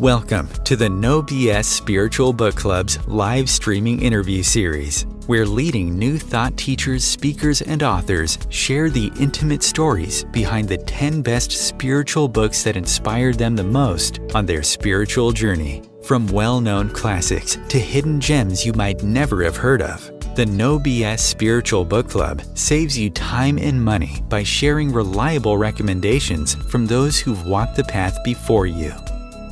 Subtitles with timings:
[0.00, 6.18] Welcome to the No BS Spiritual Book Club's live streaming interview series, where leading new
[6.18, 12.62] thought teachers, speakers, and authors share the intimate stories behind the 10 best spiritual books
[12.62, 15.82] that inspired them the most on their spiritual journey.
[16.02, 20.10] From well known classics to hidden gems you might never have heard of.
[20.34, 26.54] The No BS Spiritual Book Club saves you time and money by sharing reliable recommendations
[26.70, 28.94] from those who've walked the path before you.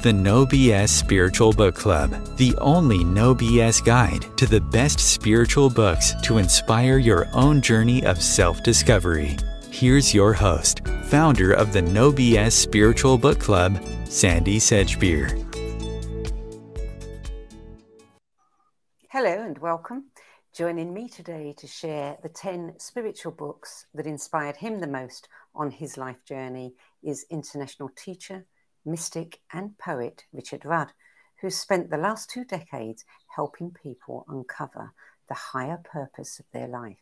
[0.00, 5.68] The No BS Spiritual Book Club, the only no BS guide to the best spiritual
[5.68, 9.36] books to inspire your own journey of self discovery.
[9.72, 15.34] Here's your host, founder of the No BS Spiritual Book Club, Sandie Sedgbeer.
[19.08, 20.12] Hello and welcome.
[20.54, 25.72] Joining me today to share the 10 spiritual books that inspired him the most on
[25.72, 28.46] his life journey is international teacher,
[28.84, 30.92] mystic, and poet Richard Rudd,
[31.40, 34.92] who spent the last two decades helping people uncover
[35.28, 36.98] the higher purpose of their life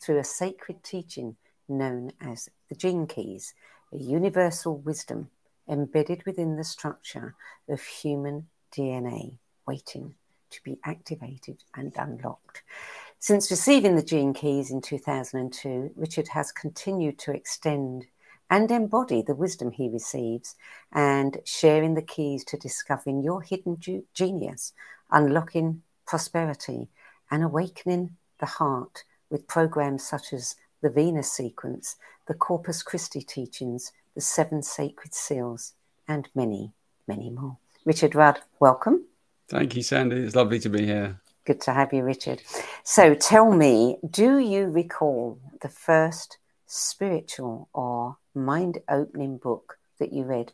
[0.00, 1.36] through a sacred teaching
[1.68, 3.54] known as the Gene Keys,
[3.92, 5.30] a universal wisdom
[5.68, 7.34] embedded within the structure
[7.68, 10.14] of human DNA, waiting
[10.50, 12.62] to be activated and unlocked.
[13.18, 18.06] Since receiving the Gene Keys in 2002, Richard has continued to extend
[18.52, 20.56] and embody the wisdom he receives
[20.92, 23.78] and sharing the keys to discovering your hidden
[24.12, 24.74] genius,
[25.10, 26.86] unlocking prosperity,
[27.30, 31.96] and awakening the heart with programs such as the Venus sequence,
[32.28, 35.72] the Corpus Christi teachings, the Seven Sacred Seals,
[36.06, 36.74] and many,
[37.08, 37.56] many more.
[37.86, 39.06] Richard Rudd, welcome.
[39.48, 40.16] Thank you, Sandie.
[40.16, 41.18] It's lovely to be here.
[41.46, 42.42] Good to have you, Richard.
[42.84, 50.24] So tell me, do you recall the first spiritual or mind opening book that you
[50.24, 50.52] read?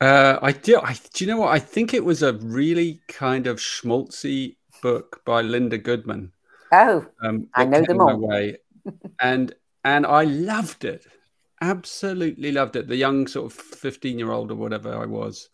[0.00, 0.78] Uh, I do.
[0.80, 1.52] I, do you know what?
[1.52, 6.32] I think it was a really kind of schmaltzy book by Linda Goodman.
[6.72, 8.16] Oh, um, I know them all.
[8.18, 8.58] Way.
[9.20, 9.54] and
[9.84, 11.06] and I loved it.
[11.62, 12.88] Absolutely loved it.
[12.88, 15.48] The young sort of fifteen year old or whatever I was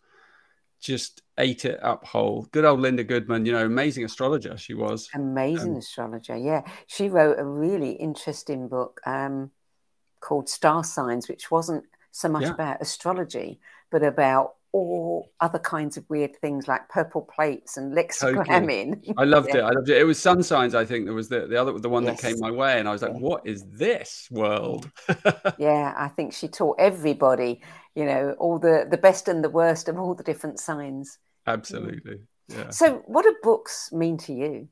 [0.83, 2.43] just ate it up whole.
[2.51, 5.09] Good old Linda Goodman, you know, amazing astrologer she was.
[5.15, 6.61] Amazing um, astrologer, yeah.
[6.87, 9.49] She wrote a really interesting book um,
[10.23, 12.51] called Star Signs, which wasn't so much yeah.
[12.51, 13.59] about astrology,
[13.91, 18.95] but about all other kinds of weird things like purple plates and lexigramming.
[18.95, 19.13] Totally.
[19.17, 19.57] I loved yeah.
[19.57, 19.63] it.
[19.63, 19.97] I loved it.
[19.97, 21.05] It was Sun Signs, I think.
[21.05, 22.19] There was the, the other the one yes.
[22.19, 24.89] that came my way, and I was like, "What is this world?"
[25.59, 27.61] yeah, I think she taught everybody,
[27.93, 31.19] you know, all the the best and the worst of all the different signs.
[31.45, 32.21] Absolutely.
[32.47, 32.69] Yeah.
[32.71, 34.69] So, what do books mean to you?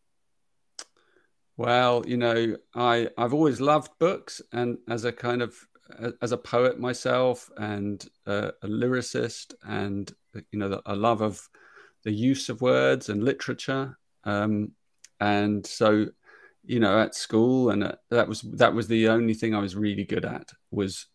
[1.58, 5.56] Well, you know, I I've always loved books, and as a kind of
[6.22, 10.12] as a poet myself and a, lyricist and
[10.52, 11.48] you know a love of
[12.04, 13.98] the use of words and literature.
[14.24, 14.72] Um,
[15.20, 16.08] and so
[16.64, 19.76] you know at school and at, that was that was the only thing i was
[19.76, 21.08] really good at was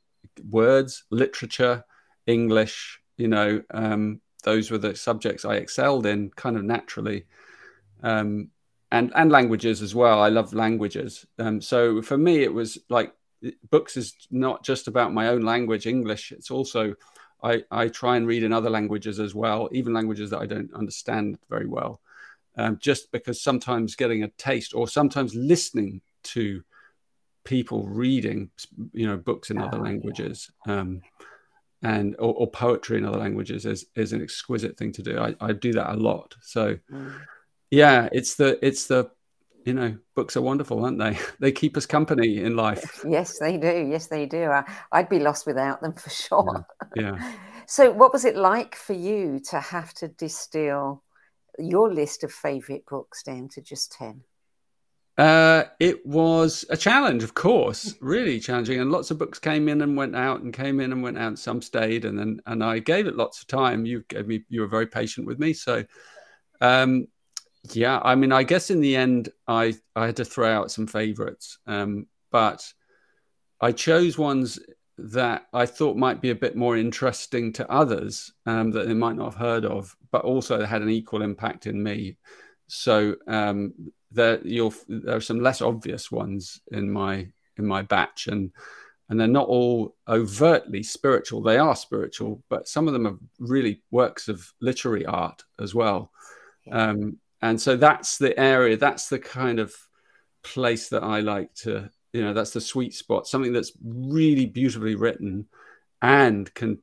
[0.50, 1.84] words literature
[2.26, 7.26] english you know um, those were the subjects i excelled in kind of naturally.
[8.02, 8.50] Um,
[8.92, 13.12] and and languages as well i love languages um, so for me it was like
[13.70, 16.32] books is not just about my own language, English.
[16.32, 16.94] It's also
[17.42, 20.72] I, I try and read in other languages as well, even languages that I don't
[20.74, 22.00] understand very well.
[22.58, 26.64] Um, just because sometimes getting a taste or sometimes listening to
[27.44, 28.50] people reading,
[28.92, 31.02] you know, books in other oh, languages um,
[31.82, 35.18] and or, or, poetry in other languages is, is an exquisite thing to do.
[35.18, 36.34] I, I do that a lot.
[36.40, 37.20] So, mm.
[37.70, 39.10] Yeah, it's the it's the
[39.66, 41.18] you know, books are wonderful, aren't they?
[41.40, 43.04] They keep us company in life.
[43.06, 43.88] Yes, they do.
[43.90, 44.44] Yes, they do.
[44.44, 46.64] I, would be lost without them for sure.
[46.94, 47.16] Yeah.
[47.18, 47.32] yeah.
[47.66, 51.02] so, what was it like for you to have to distill
[51.58, 54.22] your list of favorite books down to just 10?
[55.18, 58.80] Uh, it was a challenge, of course, really challenging.
[58.80, 61.40] And lots of books came in and went out, and came in and went out.
[61.40, 63.84] Some stayed, and then and I gave it lots of time.
[63.84, 65.54] You gave me, you were very patient with me.
[65.54, 65.84] So,
[66.60, 67.08] um,
[67.72, 70.86] yeah, I mean, I guess in the end, I I had to throw out some
[70.86, 72.72] favorites, um, but
[73.60, 74.58] I chose ones
[74.98, 79.16] that I thought might be a bit more interesting to others um, that they might
[79.16, 82.16] not have heard of, but also had an equal impact in me.
[82.66, 83.74] So um,
[84.10, 87.28] there, you'll there are some less obvious ones in my
[87.58, 88.52] in my batch, and
[89.08, 91.42] and they're not all overtly spiritual.
[91.42, 96.10] They are spiritual, but some of them are really works of literary art as well.
[96.70, 99.74] Um, and so that's the area that's the kind of
[100.42, 104.94] place that i like to you know that's the sweet spot something that's really beautifully
[104.94, 105.46] written
[106.02, 106.78] and can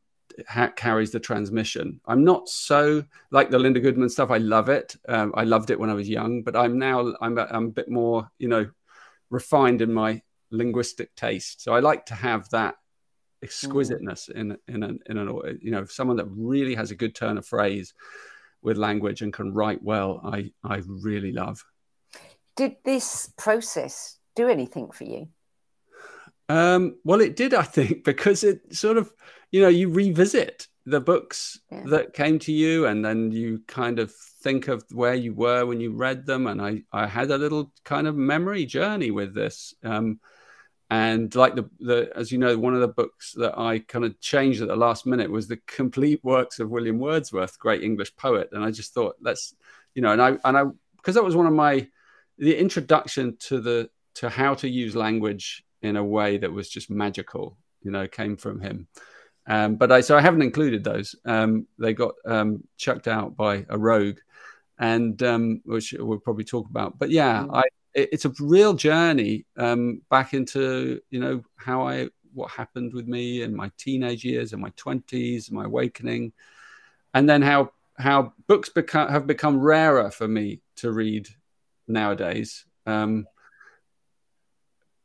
[0.48, 2.00] ha- carries the transmission.
[2.06, 4.32] I'm not so like the Linda Goodman stuff.
[4.32, 4.96] I love it.
[5.08, 7.72] Um, I loved it when I was young, but I'm now I'm a, I'm a
[7.72, 8.70] bit more you know
[9.30, 10.22] refined in my
[10.52, 11.62] linguistic taste.
[11.62, 12.76] So I like to have that
[13.42, 14.40] exquisiteness mm.
[14.40, 17.46] in in an in an you know someone that really has a good turn of
[17.46, 17.94] phrase
[18.64, 20.22] with language and can write well.
[20.24, 21.64] I I really love.
[22.56, 25.28] Did this process do anything for you?
[26.50, 29.12] Um, well, it did, I think, because it sort of,
[29.52, 31.84] you know, you revisit the books yeah.
[31.86, 35.80] that came to you and then you kind of think of where you were when
[35.80, 36.48] you read them.
[36.48, 39.74] And I, I had a little kind of memory journey with this.
[39.84, 40.20] Um,
[40.94, 44.20] and like the, the, as you know, one of the books that I kind of
[44.20, 48.50] changed at the last minute was the complete works of William Wordsworth, great English poet.
[48.52, 49.56] And I just thought, let's,
[49.96, 50.66] you know, and I, and I,
[50.98, 51.88] because that was one of my,
[52.38, 56.92] the introduction to the, to how to use language in a way that was just
[56.92, 58.88] magical, you know, came from him.
[59.48, 61.16] Um, but I so I haven't included those.
[61.26, 64.20] Um, they got um, chucked out by a rogue,
[64.78, 66.98] and um, which we'll probably talk about.
[66.98, 67.54] But yeah, mm.
[67.54, 67.64] I
[67.94, 73.08] it, it's a real journey um, back into you know how I what happened with
[73.08, 76.34] me in my teenage years and my twenties, my awakening,
[77.14, 81.28] and then how how books become have become rarer for me to read
[81.88, 82.66] nowadays.
[82.86, 83.26] Um,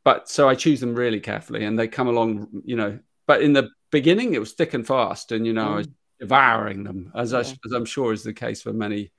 [0.05, 2.99] but so I choose them really carefully, and they come along, you know.
[3.27, 5.73] But in the beginning, it was thick and fast, and you know, mm.
[5.73, 5.95] I was mm.
[6.21, 7.39] devouring them, as yeah.
[7.39, 9.13] I, as I'm sure is the case for many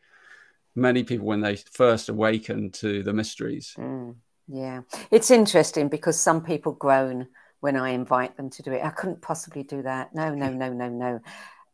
[0.79, 3.75] many people when they first awaken to the mysteries.
[3.77, 4.15] Mm.
[4.47, 4.81] Yeah,
[5.11, 7.27] it's interesting because some people groan
[7.59, 8.83] when I invite them to do it.
[8.83, 10.15] I couldn't possibly do that.
[10.15, 11.19] No, no, no, no, no.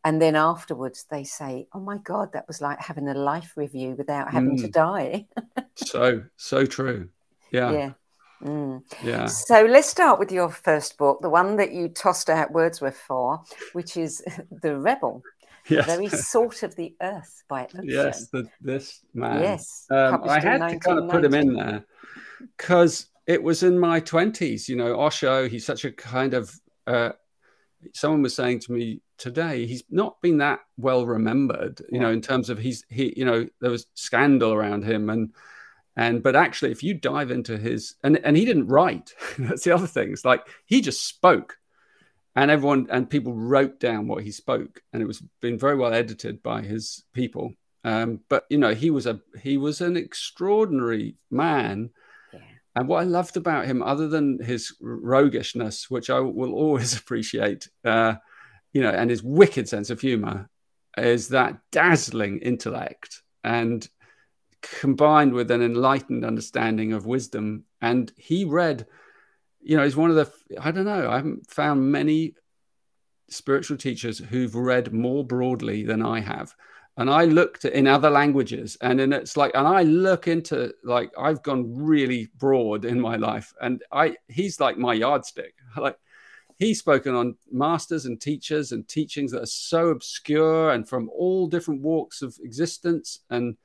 [0.04, 3.96] And then afterwards, they say, "Oh my God, that was like having a life review
[3.98, 4.62] without having mm.
[4.62, 5.28] to die."
[5.76, 7.10] so, so true.
[7.52, 7.72] Yeah.
[7.72, 7.92] Yeah.
[8.44, 8.84] Mm.
[9.04, 9.26] Yeah.
[9.28, 13.42] So let's start with your first book, the one that you tossed out Wordsworth for,
[13.74, 14.24] which is
[14.62, 15.24] The Rebel.
[15.68, 15.86] Yes.
[15.86, 17.74] Very salt of the earth by it.
[17.84, 19.42] Yes, the, this man.
[19.42, 19.86] Yes.
[19.90, 21.86] Um, I had to kind of put him in there
[22.58, 24.68] because it was in my 20s.
[24.68, 26.54] You know, Osho, he's such a kind of,
[26.86, 27.12] uh,
[27.94, 32.02] someone was saying to me today, he's not been that well remembered, you yeah.
[32.02, 35.34] know, in terms of he's, he, you know, there was scandal around him and,
[35.98, 39.72] and but actually if you dive into his and and he didn't write that's the
[39.72, 41.58] other thing it's like he just spoke
[42.36, 45.94] and everyone and people wrote down what he spoke and it was been very well
[45.94, 47.54] edited by his people
[47.84, 51.90] um, but you know he was a he was an extraordinary man
[52.34, 52.40] yeah.
[52.76, 57.70] and what i loved about him other than his roguishness which i will always appreciate
[57.84, 58.16] uh,
[58.74, 60.50] you know and his wicked sense of humor
[60.98, 63.88] is that dazzling intellect and
[64.80, 67.64] combined with an enlightened understanding of wisdom.
[67.82, 68.88] And he read,
[69.66, 70.32] you know, he's one of the,
[70.62, 72.36] I don't know, I haven't found many
[73.30, 76.54] spiritual teachers who've read more broadly than I have.
[76.98, 81.12] And I looked in other languages, and then it's like, and I look into like
[81.18, 85.56] I've gone really broad in my life, and I he's like my yardstick.
[85.78, 85.98] Like
[86.58, 91.48] he's spoken on masters and teachers and teachings that are so obscure and from all
[91.48, 93.58] different walks of existence and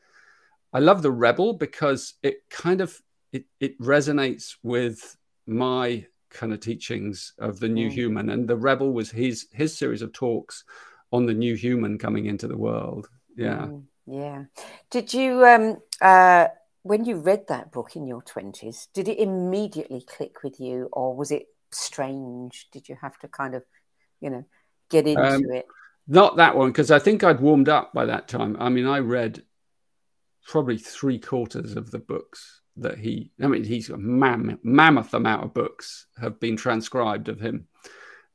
[0.72, 3.00] I love the Rebel because it kind of
[3.32, 5.16] it, it resonates with
[5.50, 7.92] my kind of teachings of the new mm.
[7.92, 10.64] human, and the Rebel was his his series of talks
[11.12, 13.08] on the new human coming into the world.
[13.36, 14.44] Yeah, mm, yeah.
[14.90, 16.48] Did you um uh
[16.82, 21.14] when you read that book in your twenties, did it immediately click with you, or
[21.14, 22.68] was it strange?
[22.72, 23.64] Did you have to kind of,
[24.20, 24.44] you know,
[24.88, 25.66] get into um, it?
[26.06, 28.56] Not that one because I think I'd warmed up by that time.
[28.58, 29.42] I mean, I read
[30.50, 35.44] probably three quarters of the books that he i mean he's got mam- mammoth amount
[35.44, 37.68] of books have been transcribed of him.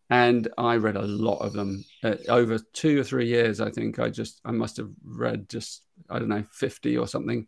[0.09, 1.83] And i read a lot of them.
[2.01, 5.83] Uh, over two or three years i think i just i must have read just
[6.09, 7.47] i don't know 50 or something.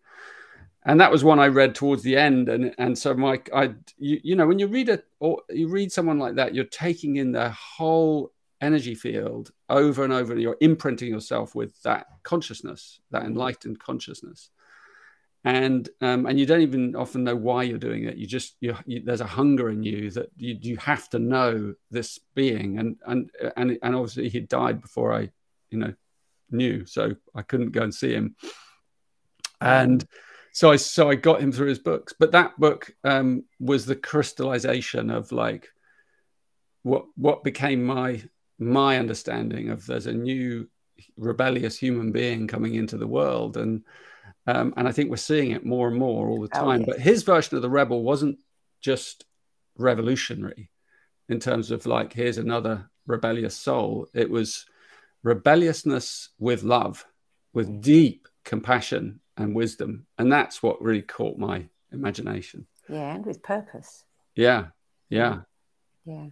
[0.83, 2.49] And that was one i read towards the end.
[2.49, 5.93] And and so mike i you, you know when you read it or you read
[5.93, 10.57] someone like that you're taking in their whole energy field over and over and you're
[10.59, 14.49] imprinting yourself with that consciousness that enlightened consciousness
[15.43, 18.17] and um, and you don't even often know why you're doing it.
[18.17, 21.73] You just you, you, there's a hunger in you that you, you have to know
[21.91, 22.79] this being.
[22.79, 25.29] And and and and obviously he died before i
[25.69, 25.93] you know
[26.49, 28.35] knew so i couldn't go and see him.
[29.61, 30.05] And
[30.51, 32.13] so i so i got him through his books.
[32.17, 35.69] But that book um, was the crystallization of like
[36.83, 38.23] what what became my
[38.59, 40.67] my understanding of there's a new
[41.15, 43.57] rebellious human being coming into the world.
[43.57, 43.83] And
[44.47, 46.81] um, and I think we're seeing it more and more all the oh, time.
[46.83, 48.39] Oh, But his version of the rebel wasn't
[48.81, 49.25] just
[49.77, 50.71] revolutionary
[51.29, 54.07] in terms of like here's another rebellious soul.
[54.13, 54.65] It was
[55.21, 57.05] rebelliousness with love,
[57.53, 60.07] with deep compassion and wisdom.
[60.17, 62.67] And that's what really caught my imagination.
[62.87, 64.05] Yeah, and with purpose.
[64.33, 64.67] Yeah,
[65.09, 65.39] yeah.
[66.05, 66.27] Yeah.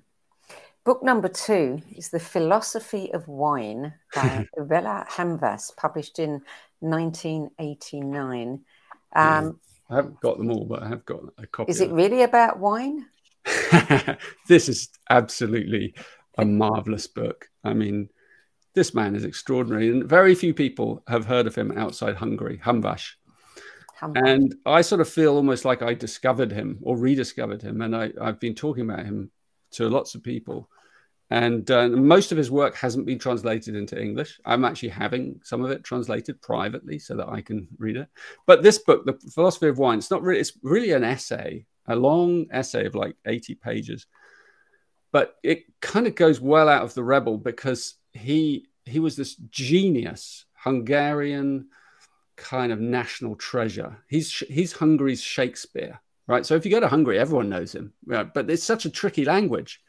[0.86, 6.44] Book number two is The Philosophy of Wine by Béla Hamvas, published in
[6.80, 8.64] 1989.
[9.16, 11.72] Um, I haven't got them all, but I have got a copy.
[11.72, 13.08] Is it really about wine?
[14.48, 15.96] this is absolutely
[16.38, 17.50] a marvelous book.
[17.64, 18.10] I mean,
[18.76, 23.14] this man is extraordinary, and very few people have heard of him outside Hungary, Hamvas.
[24.02, 28.12] And I sort of feel almost like I discovered him or rediscovered him, and I,
[28.22, 29.32] I've been talking about him
[29.72, 30.70] to lots of people.
[31.32, 34.40] And uh, most of his work hasn't been translated into English.
[34.46, 38.08] I'm actually having some of it translated privately so that I can read it.
[38.46, 41.96] But this book, The Philosophy of Wine, it's not really, it's really an essay, a
[41.96, 44.06] long essay of like 80 pages.
[45.12, 49.36] But it kind of goes well out of the rebel because he he was this
[49.50, 51.68] genius Hungarian
[52.36, 53.98] kind of national treasure.
[54.08, 56.46] He's he's Hungary's Shakespeare, right?
[56.46, 58.32] So if you go to Hungary, everyone knows him, right?
[58.32, 59.82] but it's such a tricky language,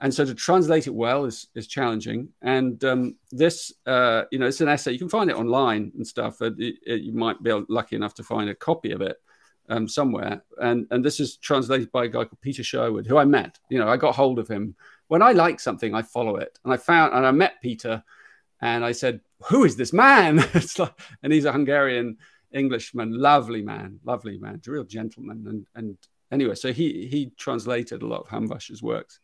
[0.00, 2.28] and so to translate it well is is challenging.
[2.42, 4.92] And um, this, uh, you know, it's an essay.
[4.92, 6.42] You can find it online and stuff.
[6.42, 9.16] It, it, you might be lucky enough to find a copy of it
[9.68, 10.42] um, somewhere.
[10.60, 13.58] And and this is translated by a guy called Peter Sherwood, who I met.
[13.68, 14.74] You know, I got hold of him
[15.08, 16.58] when I like something, I follow it.
[16.64, 18.02] And I found and I met Peter,
[18.60, 20.36] and I said, "Who is this man?"
[20.78, 22.18] like, and he's a Hungarian
[22.52, 25.44] Englishman, lovely man, lovely man, a real gentleman.
[25.46, 25.98] And and
[26.32, 29.20] anyway, so he he translated a lot of Hamvas's works,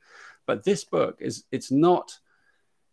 [0.50, 2.18] but this book is it's not.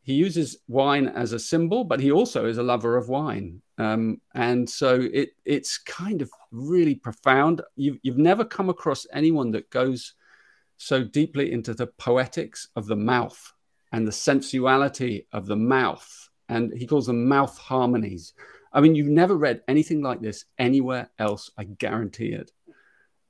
[0.02, 4.22] He uses wine as a symbol, but he also is a lover of wine, um,
[4.36, 7.62] and so it it's kind of really profound.
[7.76, 10.14] You've you've never come across anyone that goes
[10.78, 13.54] so deeply into the poetics of the mouth
[13.92, 16.30] and the sensuality of the mouth.
[16.50, 18.34] And he calls them mouth harmonies.
[18.72, 22.52] I mean, you've never read anything like this anywhere else, I guarantee it.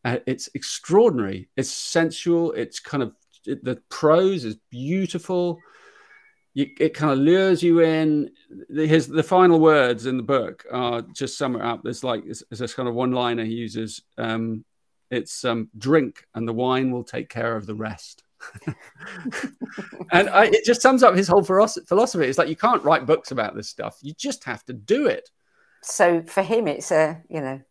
[0.03, 1.49] Uh, it's extraordinary.
[1.57, 2.51] It's sensual.
[2.53, 3.13] It's kind of,
[3.45, 5.59] the prose is beautiful.
[6.53, 8.31] You, it kind of lures you in.
[8.69, 11.81] His the final words in the book are just sum it up.
[11.83, 14.01] There's like there's this kind of one liner he uses.
[14.17, 14.65] Um,
[15.09, 18.23] it's um, drink and the wine will take care of the rest.
[20.11, 22.25] and I, it just sums up his whole philosophy.
[22.25, 23.97] It's like you can't write books about this stuff.
[24.01, 25.29] You just have to do it.
[25.83, 27.61] So for him, it's a you know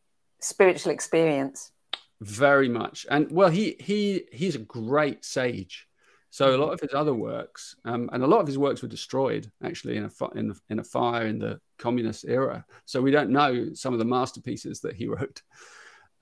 [0.40, 1.72] spiritual experience.
[2.20, 5.86] Very much, and well, he he he's a great sage.
[6.30, 8.88] So a lot of his other works, um, and a lot of his works were
[8.88, 12.64] destroyed actually in a in, in a fire in the communist era.
[12.84, 15.42] So we don't know some of the masterpieces that he wrote.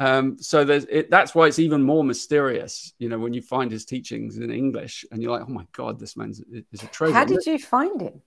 [0.00, 3.70] Um, so there's it, that's why it's even more mysterious, you know, when you find
[3.70, 6.40] his teachings in English and you're like, oh my god, this man's
[6.72, 7.14] is a treasure.
[7.14, 8.22] How did you find him?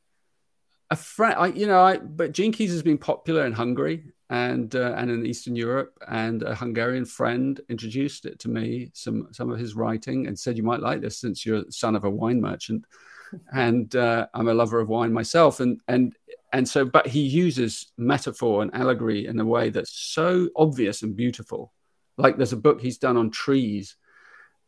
[0.90, 4.74] A friend, I, you know, I but Gene Keys has been popular in Hungary and
[4.76, 9.52] uh, and in Eastern Europe, and a Hungarian friend introduced it to me, some some
[9.52, 12.10] of his writing, and said you might like this since you're the son of a
[12.10, 12.86] wine merchant,
[13.54, 16.16] and uh, I'm a lover of wine myself, and and
[16.54, 21.16] and so but he uses metaphor and allegory in a way that's so obvious and
[21.16, 21.74] beautiful.
[22.18, 23.96] Like there's a book he's done on trees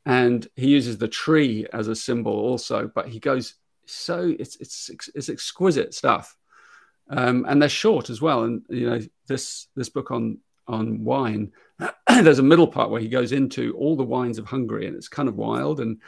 [0.05, 3.55] and he uses the tree as a symbol also but he goes
[3.89, 6.35] so it's it's it's exquisite stuff.
[7.11, 8.43] Um, and they're short as well.
[8.43, 11.51] And you know this this book on on wine
[12.23, 15.07] there's a middle part where he goes into all the wines of hungary and it's
[15.07, 15.79] kind of wild.
[15.79, 16.01] And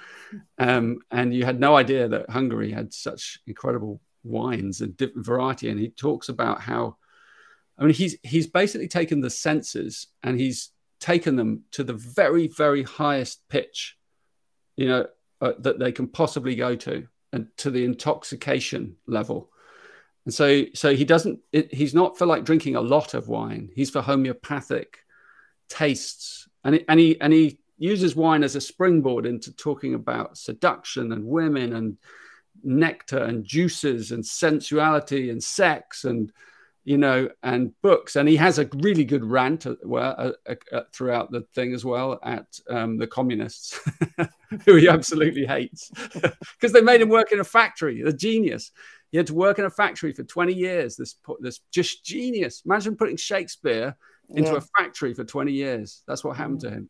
[0.58, 5.70] um, and you had no idea that hungary had such incredible wines and different variety.
[5.70, 6.98] And he talks about how,
[7.78, 12.48] I mean, he's he's basically taken the senses and he's taken them to the very
[12.48, 13.98] very highest pitch,
[14.76, 15.08] you know,
[15.40, 17.08] uh, that they can possibly go to,
[17.58, 19.50] to the intoxication level.
[20.26, 21.40] And so, so he doesn't.
[21.52, 23.70] It, he's not for like drinking a lot of wine.
[23.74, 25.00] He's for homeopathic
[25.70, 30.38] tastes, and it, and he and he uses wine as a springboard into talking about
[30.38, 31.98] seduction and women and
[32.64, 36.32] nectar and juices and sensuality and sex and
[36.84, 40.56] you know and books and he has a really good rant uh, well, uh, uh,
[40.76, 43.80] uh, throughout the thing as well at um, the communists
[44.66, 48.72] who he absolutely hates because they made him work in a factory the genius
[49.12, 52.96] he had to work in a factory for 20 years this this just genius imagine
[52.96, 53.96] putting shakespeare
[54.30, 54.58] into yeah.
[54.58, 56.90] a factory for 20 years that's what happened to him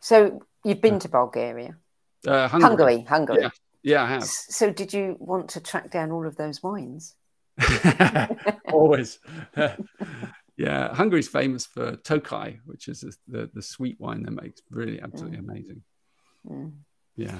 [0.00, 1.76] so you've been to bulgaria
[2.26, 3.42] uh, hungary hungary, hungary.
[3.42, 3.50] Yeah.
[3.86, 4.24] Yeah, I have.
[4.24, 7.14] So, did you want to track down all of those wines?
[8.72, 9.18] Always.
[10.56, 14.60] yeah, Hungary's famous for Tokai, which is the, the, sweet wine they make.
[14.70, 15.48] Really, absolutely mm.
[15.48, 15.82] amazing.
[16.48, 16.72] Mm.
[17.16, 17.38] Yeah.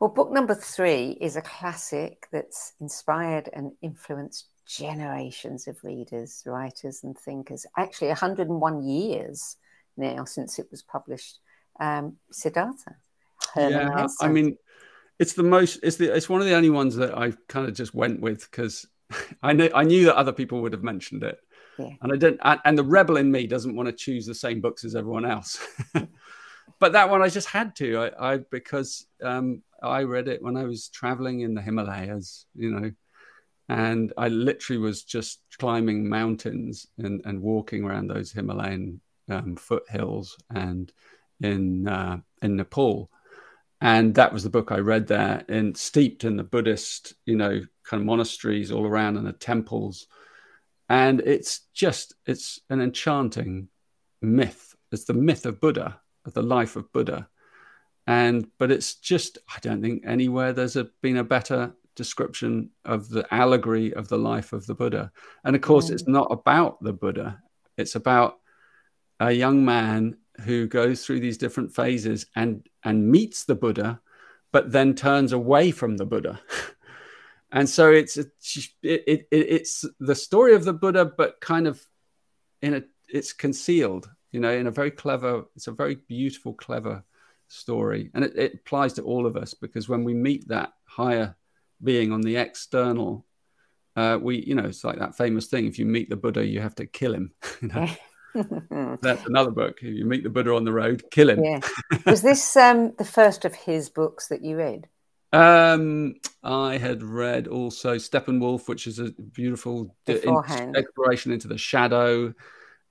[0.00, 7.00] Well, book number three is a classic that's inspired and influenced generations of readers, writers,
[7.02, 7.66] and thinkers.
[7.76, 9.56] Actually, 101 years
[9.96, 11.40] now since it was published.
[11.80, 12.96] Um, Siddhartha.
[13.54, 14.16] Hermann yeah, Hesse.
[14.20, 14.56] I mean,
[15.18, 15.80] it's the most.
[15.82, 16.14] It's the.
[16.14, 18.86] It's one of the only ones that I kind of just went with because
[19.42, 21.38] I knew I knew that other people would have mentioned it,
[21.78, 21.90] yeah.
[22.02, 22.40] and I didn't.
[22.42, 25.58] And the rebel in me doesn't want to choose the same books as everyone else.
[26.78, 27.98] but that one I just had to.
[27.98, 32.70] I, I because um, I read it when I was traveling in the Himalayas, you
[32.70, 32.90] know,
[33.68, 40.36] and I literally was just climbing mountains and, and walking around those Himalayan um, foothills
[40.50, 40.92] and
[41.40, 43.10] in uh, in Nepal,
[43.80, 47.62] and that was the book I read there, and steeped in the Buddhist, you know,
[47.88, 50.06] kind of monasteries all around and the temples,
[50.88, 53.68] and it's just it's an enchanting
[54.22, 54.74] myth.
[54.92, 57.28] It's the myth of Buddha, of the life of Buddha,
[58.06, 63.08] and but it's just I don't think anywhere there's a, been a better description of
[63.08, 65.10] the allegory of the life of the Buddha.
[65.44, 65.94] And of course, mm.
[65.94, 67.42] it's not about the Buddha.
[67.76, 68.38] It's about
[69.20, 74.00] a young man who goes through these different phases and and meets the Buddha,
[74.52, 76.40] but then turns away from the Buddha.
[77.50, 78.30] and so it's it,
[78.82, 81.82] it, it, it's the story of the Buddha, but kind of
[82.62, 85.44] in a it's concealed, you know, in a very clever.
[85.56, 87.04] It's a very beautiful, clever
[87.48, 88.10] story.
[88.14, 91.36] And it, it applies to all of us because when we meet that higher
[91.82, 93.24] being on the external,
[93.96, 96.60] uh, we, you know, it's like that famous thing if you meet the Buddha, you
[96.60, 97.32] have to kill him.
[97.62, 97.88] you know?
[99.02, 99.78] That's another book.
[99.82, 101.42] If you meet the Buddha on the road, kill him.
[101.42, 101.60] Yeah.
[102.06, 104.88] Was this um, the first of his books that you read?
[105.32, 112.32] Um, I had read also Steppenwolf, which is a beautiful exploration into the shadow,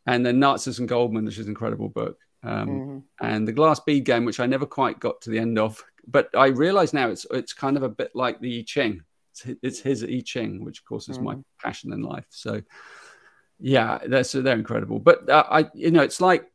[0.05, 3.25] and then Narcissus and Goldmund, which is an incredible book um, mm-hmm.
[3.25, 5.83] and the glass bead game, which I never quite got to the end of.
[6.07, 9.01] But I realize now it's it's kind of a bit like the I Ching.
[9.31, 11.25] It's, it's his I Ching, which of course is mm-hmm.
[11.25, 12.25] my passion in life.
[12.29, 12.61] So
[13.59, 14.99] yeah, they're so they're incredible.
[14.99, 16.49] But uh, I, you know, it's like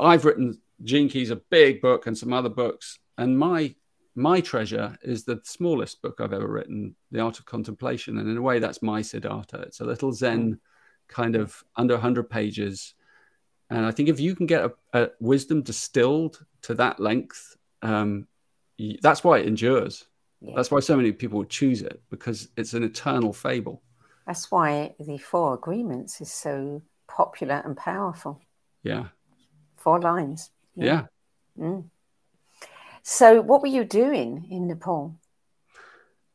[0.00, 3.74] I've written Gene Key's a big book and some other books, and my
[4.14, 8.36] my treasure is the smallest book I've ever written, The Art of Contemplation, and in
[8.36, 9.62] a way, that's my Siddhartha.
[9.62, 10.58] It's a little Zen, mm.
[11.08, 12.94] kind of under 100 pages,
[13.70, 18.26] and I think if you can get a, a wisdom distilled to that length, um,
[19.02, 20.06] that's why it endures.
[20.40, 20.54] Yeah.
[20.56, 23.82] That's why so many people choose it because it's an eternal fable.
[24.26, 28.40] That's why the Four Agreements is so popular and powerful.
[28.82, 29.08] Yeah.
[29.76, 30.50] Four lines.
[30.74, 31.06] Yeah.
[31.56, 31.64] yeah.
[31.64, 31.84] Mm.
[33.02, 35.18] So, what were you doing in Nepal?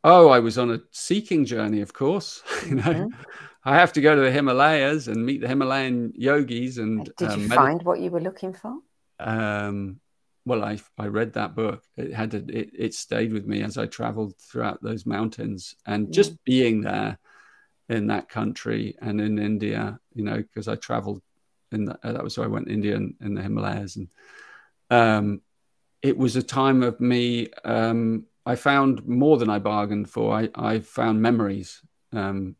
[0.04, 2.44] Oh, I was on a seeking journey, of course.
[2.68, 3.22] you know, mm-hmm.
[3.64, 6.78] I have to go to the Himalayas and meet the Himalayan yogis.
[6.78, 8.80] And did um, you find what you were looking for?
[9.20, 10.02] Um,
[10.46, 11.84] well, I I read that book.
[11.96, 16.12] It had to, it, it stayed with me as I traveled throughout those mountains, and
[16.12, 17.18] just being there
[17.88, 21.22] in that country and in India, you know, because I traveled
[21.72, 24.10] in the, that was why I went to India and in the Himalayas, and
[24.90, 25.42] um,
[26.04, 27.48] it was a time of me.
[27.64, 30.36] Um, I found more than I bargained for.
[30.36, 31.82] I I found memories.
[32.12, 32.56] Um,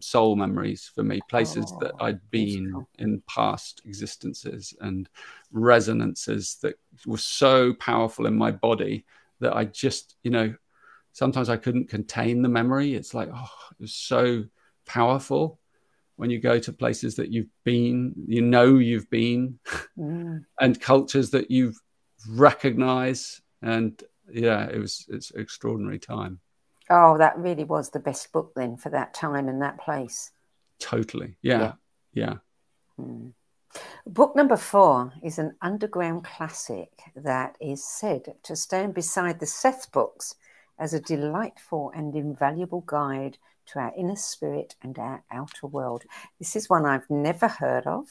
[0.00, 2.88] soul memories for me, places oh, that I'd been beautiful.
[2.98, 5.08] in past existences and
[5.52, 6.74] resonances that
[7.06, 9.04] were so powerful in my body
[9.40, 10.54] that I just, you know,
[11.12, 12.94] sometimes I couldn't contain the memory.
[12.94, 14.44] It's like, oh, it was so
[14.86, 15.60] powerful
[16.16, 19.58] when you go to places that you've been, you know, you've been,
[19.98, 20.44] mm.
[20.60, 21.78] and cultures that you've
[22.28, 23.40] recognized.
[23.62, 26.40] And yeah, it was, it's extraordinary time.
[26.88, 30.30] Oh, that really was the best book then for that time and that place.
[30.78, 31.36] Totally.
[31.42, 31.58] Yeah.
[31.58, 31.72] Yeah.
[32.12, 32.34] yeah.
[32.96, 33.28] Hmm.
[34.06, 39.92] Book number four is an underground classic that is said to stand beside the Seth
[39.92, 40.34] books
[40.78, 46.04] as a delightful and invaluable guide to our inner spirit and our outer world.
[46.38, 48.06] This is one I've never heard of.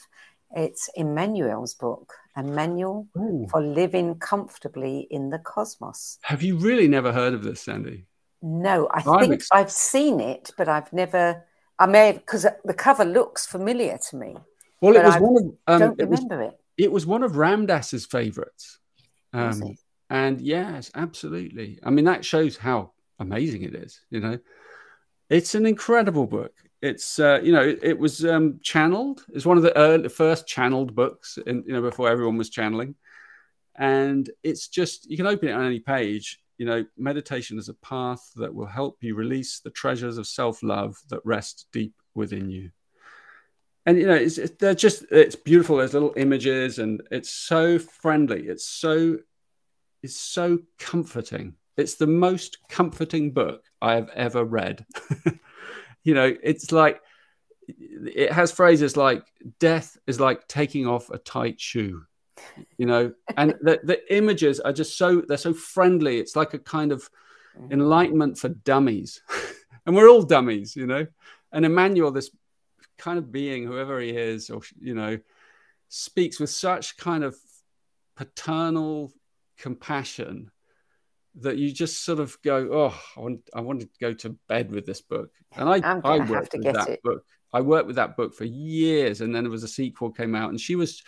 [0.54, 3.46] It's Emmanuel's book, A Manual Ooh.
[3.50, 6.18] for Living Comfortably in the Cosmos.
[6.22, 8.06] Have you really never heard of this, Sandie?
[8.42, 11.44] No, I I'm think ex- I've seen it, but I've never.
[11.78, 14.36] I may because the cover looks familiar to me.
[14.80, 15.42] Well, it was I one of.
[15.66, 16.82] Um, don't remember it, was, it.
[16.84, 18.78] It was one of Ram Dass's favorites.
[19.32, 19.76] Um,
[20.10, 21.78] and yes, absolutely.
[21.82, 24.00] I mean, that shows how amazing it is.
[24.10, 24.38] You know,
[25.28, 26.52] it's an incredible book.
[26.82, 29.24] It's uh, you know, it, it was um, channeled.
[29.32, 32.94] It's one of the early, first channeled books, in, you know, before everyone was channeling.
[33.76, 37.74] And it's just you can open it on any page, you know, meditation is a
[37.74, 42.50] path that will help you release the treasures of self love that rest deep within
[42.50, 42.70] you.
[43.84, 45.76] And you know, it's they're just it's beautiful.
[45.76, 48.48] There's little images, and it's so friendly.
[48.48, 49.18] It's so
[50.02, 51.54] it's so comforting.
[51.76, 54.84] it's the most comforting book I have ever read.
[56.06, 57.00] you know, it's like
[57.68, 59.26] it has phrases like
[59.58, 62.04] death is like taking off a tight shoe
[62.76, 63.12] you know?
[63.36, 66.18] And the, the images are just so they're so friendly.
[66.18, 67.08] It's like a kind of
[67.58, 67.72] mm-hmm.
[67.72, 69.20] enlightenment for dummies.
[69.86, 71.06] And we're all dummies you know?
[71.52, 72.30] And emmanuel this
[72.98, 75.18] kind of being whoever he is or you know
[75.88, 77.36] speaks with such kind of
[78.16, 79.12] paternal
[79.58, 80.50] compassion
[81.40, 84.70] that you just sort of go oh i want i want to go to bed
[84.70, 85.30] with this book.
[85.56, 87.02] And i i worked with that it.
[87.02, 87.24] book.
[87.52, 90.50] I worked with that book for years and then there was a sequel came out
[90.50, 91.02] and she was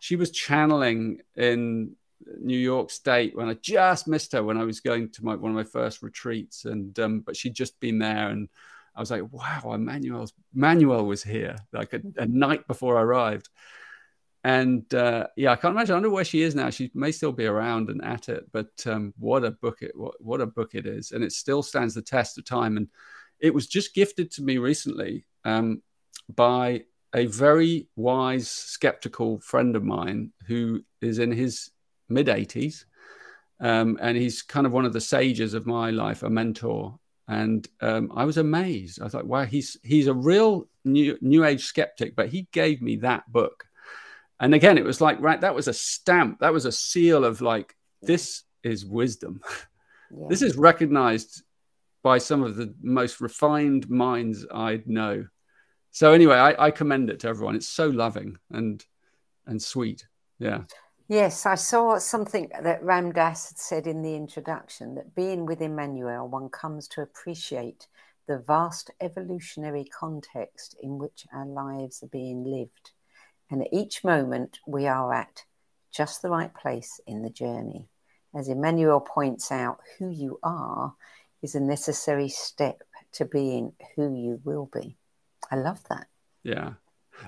[0.00, 1.96] she was channeling in
[2.40, 5.50] New York State when I just missed her when I was going to my one
[5.50, 8.48] of my first retreats, and um, but she'd just been there, and
[8.94, 13.48] I was like, wow, Emmanuel's Manuel was here like a, a night before I arrived,
[14.46, 15.92] and uh, yeah, I can't imagine.
[15.92, 16.70] I don't know where she is now.
[16.70, 20.14] She may still be around and at it, but um, what a book it what,
[20.20, 22.76] what a book it is, and it still stands the test of time.
[22.76, 22.86] And
[23.40, 25.82] it was just gifted to me recently um,
[26.32, 31.72] by a very wise, skeptical friend of mine who is in his
[32.08, 32.84] mid 80s.
[33.58, 37.00] Um, and he's kind of one of the sages of my life, a mentor.
[37.26, 39.02] And um, I was amazed.
[39.02, 42.94] I thought, wow, he's he's a real new new age skeptic, but he gave me
[42.98, 43.65] that book.
[44.38, 47.40] And again, it was like, right, that was a stamp, that was a seal of
[47.40, 49.40] like, this is wisdom.
[50.08, 50.26] Yeah.
[50.28, 51.42] This is recognized
[52.04, 55.26] by some of the most refined minds I know
[55.96, 57.56] so anyway, I, I commend it to everyone.
[57.56, 58.84] It's so loving and
[59.46, 60.06] and sweet.
[60.38, 60.64] Yeah.
[61.08, 65.62] Yes, I saw something that Ram Dass had said in the introduction that being with
[65.62, 67.86] Emmanuel, one comes to appreciate
[68.28, 72.90] the vast evolutionary context in which our lives are being lived.
[73.50, 75.44] And at each moment, we are at
[75.92, 77.88] just the right place in the journey.
[78.34, 80.94] As Emmanuel points out, who you are
[81.42, 82.82] is a necessary step
[83.12, 84.96] to being who you will be.
[85.50, 86.08] I love that.
[86.42, 86.72] Yeah.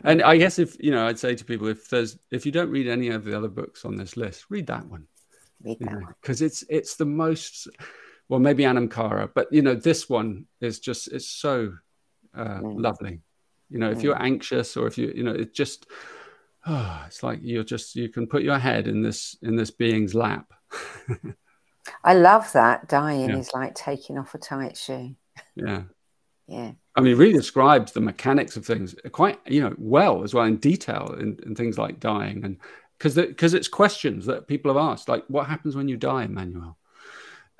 [0.05, 2.71] And I guess if you know, I'd say to people if there's if you don't
[2.71, 5.07] read any of the other books on this list, read that one.
[5.63, 6.15] Read that one.
[6.21, 7.69] Because it's it's the most
[8.29, 11.73] well, maybe Anam Cara, but you know, this one is just it's so
[12.37, 12.81] uh, mm.
[12.83, 13.21] lovely.
[13.71, 14.23] You know, if you're mm.
[14.23, 15.87] anxious or if you you know, it just
[16.67, 20.15] oh, it's like you're just you can put your head in this in this being's
[20.15, 20.53] lap.
[22.05, 22.89] I love that.
[22.89, 23.39] Dying yeah.
[23.39, 25.15] is like taking off a tight shoe.
[25.55, 25.83] Yeah.
[26.51, 26.73] Yeah.
[26.97, 30.57] I mean, really describes the mechanics of things quite, you know, well as well in
[30.57, 32.57] detail in, in things like dying, and
[32.97, 36.79] because because it's questions that people have asked, like what happens when you die, Emmanuel,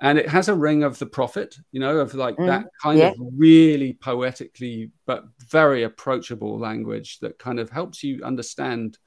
[0.01, 2.99] and it has a ring of the prophet, you know, of like mm, that kind
[2.99, 3.09] yeah.
[3.09, 8.99] of really poetically but very approachable language that kind of helps you understand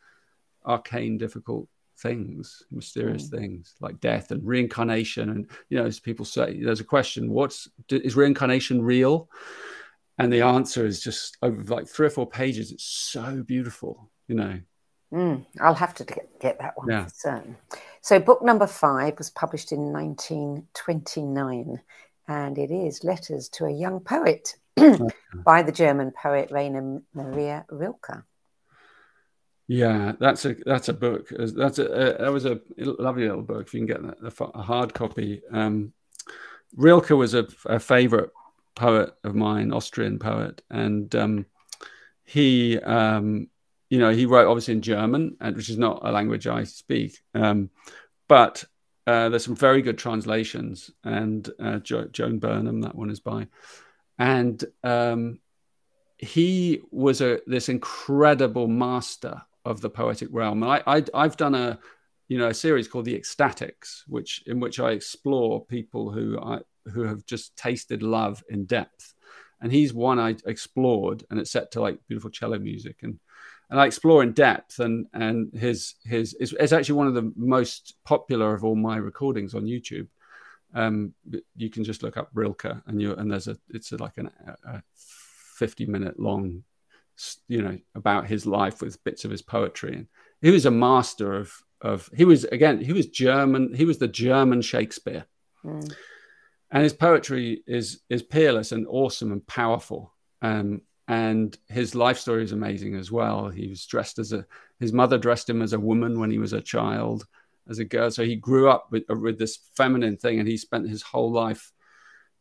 [0.65, 1.67] arcane, difficult
[1.99, 3.39] things, mysterious mm.
[3.39, 7.67] things like death and reincarnation, and you know, as people say, there's a question: what's
[7.89, 9.30] is reincarnation real?
[10.21, 12.71] and the answer is just over like three or four pages.
[12.71, 14.60] It's so beautiful, you know.
[15.13, 17.04] Mm, I'll have to get, get that one yeah.
[17.04, 17.58] for certain.
[18.02, 21.82] So, book number five was published in 1929,
[22.28, 24.56] and it is Letters to a Young Poet
[25.45, 28.24] by the German poet Rainer Maria Rilke.
[29.67, 31.30] Yeah, that's a that's a book.
[31.30, 33.67] That's a, a that was a lovely little book.
[33.67, 35.41] If you can get that, a, hard copy.
[35.52, 35.93] Um,
[36.76, 38.32] Rilke was a, a favorite
[38.76, 41.45] poet of mine, Austrian poet, and um,
[42.26, 43.47] he, um,
[43.91, 47.69] you know, he wrote obviously in German, which is not a language I speak, um,
[48.30, 48.63] but
[49.06, 53.47] uh, there's some very good translations, and uh, jo- Joan Burnham, that one is by,
[54.17, 55.39] and um,
[56.17, 60.63] he was a this incredible master of the poetic realm.
[60.63, 61.77] And I, I have done a
[62.30, 66.60] you know a series called the Ecstatics, which in which I explore people who I
[66.93, 69.15] who have just tasted love in depth.
[69.60, 73.19] And he's one I explored, and it's set to like beautiful cello music, and
[73.71, 74.79] and I explore in depth.
[74.79, 78.97] And and his his is it's actually one of the most popular of all my
[78.97, 80.07] recordings on YouTube.
[80.73, 81.13] Um,
[81.55, 84.29] you can just look up Rilke, and you and there's a it's a, like an,
[84.65, 84.84] a
[85.57, 86.63] 50 minute long,
[87.47, 90.07] you know, about his life with bits of his poetry, and
[90.41, 94.07] he was a master of of he was again he was German he was the
[94.07, 95.25] German Shakespeare.
[95.65, 95.91] Mm
[96.71, 100.13] and his poetry is is peerless and awesome and powerful.
[100.41, 103.49] Um, and his life story is amazing as well.
[103.49, 104.45] He was dressed as a
[104.79, 107.25] his mother dressed him as a woman when he was a child,
[107.69, 108.09] as a girl.
[108.11, 111.71] So he grew up with with this feminine thing, and he spent his whole life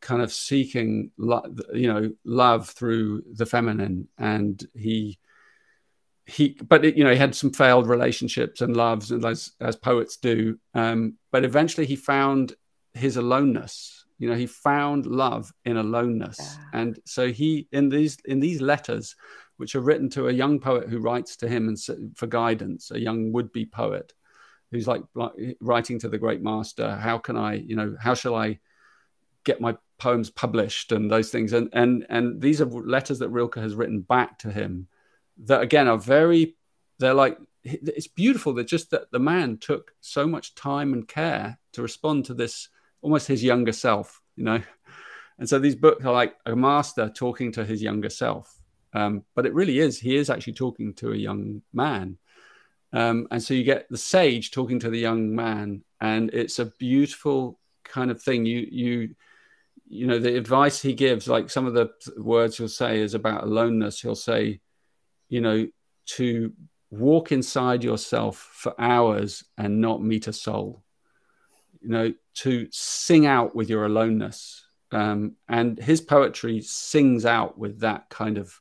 [0.01, 4.07] kind of seeking, you know, love through the feminine.
[4.17, 5.19] And he
[6.25, 9.75] he, but it, you know, he had some failed relationships and loves, and as as
[9.75, 10.59] poets do.
[10.73, 12.53] Um, but eventually, he found
[12.93, 14.00] his aloneness.
[14.21, 16.79] You know, he found love in aloneness, yeah.
[16.79, 19.15] and so he in these in these letters,
[19.57, 22.99] which are written to a young poet who writes to him and for guidance, a
[22.99, 24.13] young would-be poet
[24.69, 25.01] who's like
[25.59, 26.95] writing to the great master.
[26.95, 28.59] How can I, you know, how shall I
[29.43, 31.51] get my poems published and those things?
[31.53, 34.87] And and and these are letters that Rilke has written back to him
[35.45, 36.55] that again are very
[36.99, 41.57] they're like it's beautiful that just that the man took so much time and care
[41.73, 42.69] to respond to this
[43.01, 44.61] almost his younger self you know?
[45.39, 48.53] And so these books are like a master talking to his younger self.
[48.93, 52.17] Um, but it really is he is actually talking to a young man.
[52.93, 56.65] Um, and so you get the sage talking to the young man and it's a
[56.77, 58.45] beautiful kind of thing.
[58.45, 59.15] You you
[59.87, 63.43] you know the advice he gives like some of the words he'll say is about
[63.43, 64.01] aloneness.
[64.01, 64.59] He'll say
[65.29, 65.67] you know
[66.17, 66.53] to
[66.89, 70.83] walk inside yourself for hours and not meet a soul
[71.81, 77.79] you know to sing out with your aloneness um, and his poetry sings out with
[77.79, 78.59] that kind of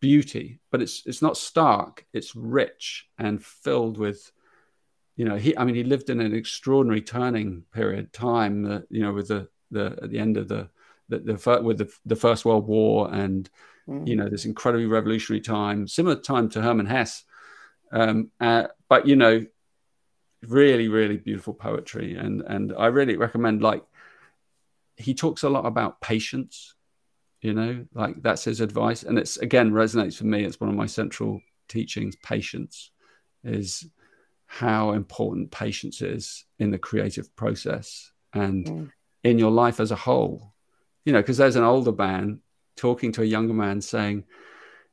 [0.00, 4.30] beauty but it's it's not stark it's rich and filled with
[5.16, 9.00] you know he i mean he lived in an extraordinary turning period time uh, you
[9.00, 10.68] know with the the at the end of the
[11.08, 13.48] the, the with the, the first world war and
[13.88, 14.06] mm.
[14.06, 17.24] you know, this incredibly revolutionary time, similar time to Hermann Hesse.
[17.92, 19.44] Um, uh, but you know,
[20.48, 23.62] really, really beautiful poetry, and and I really recommend.
[23.62, 23.82] Like,
[24.96, 26.74] he talks a lot about patience.
[27.40, 30.44] You know, like that's his advice, and it's again resonates for me.
[30.44, 32.16] It's one of my central teachings.
[32.16, 32.90] Patience
[33.44, 33.86] is
[34.46, 38.92] how important patience is in the creative process and mm.
[39.24, 40.54] in your life as a whole.
[41.04, 42.40] You know, because there's an older man
[42.76, 44.24] talking to a younger man saying,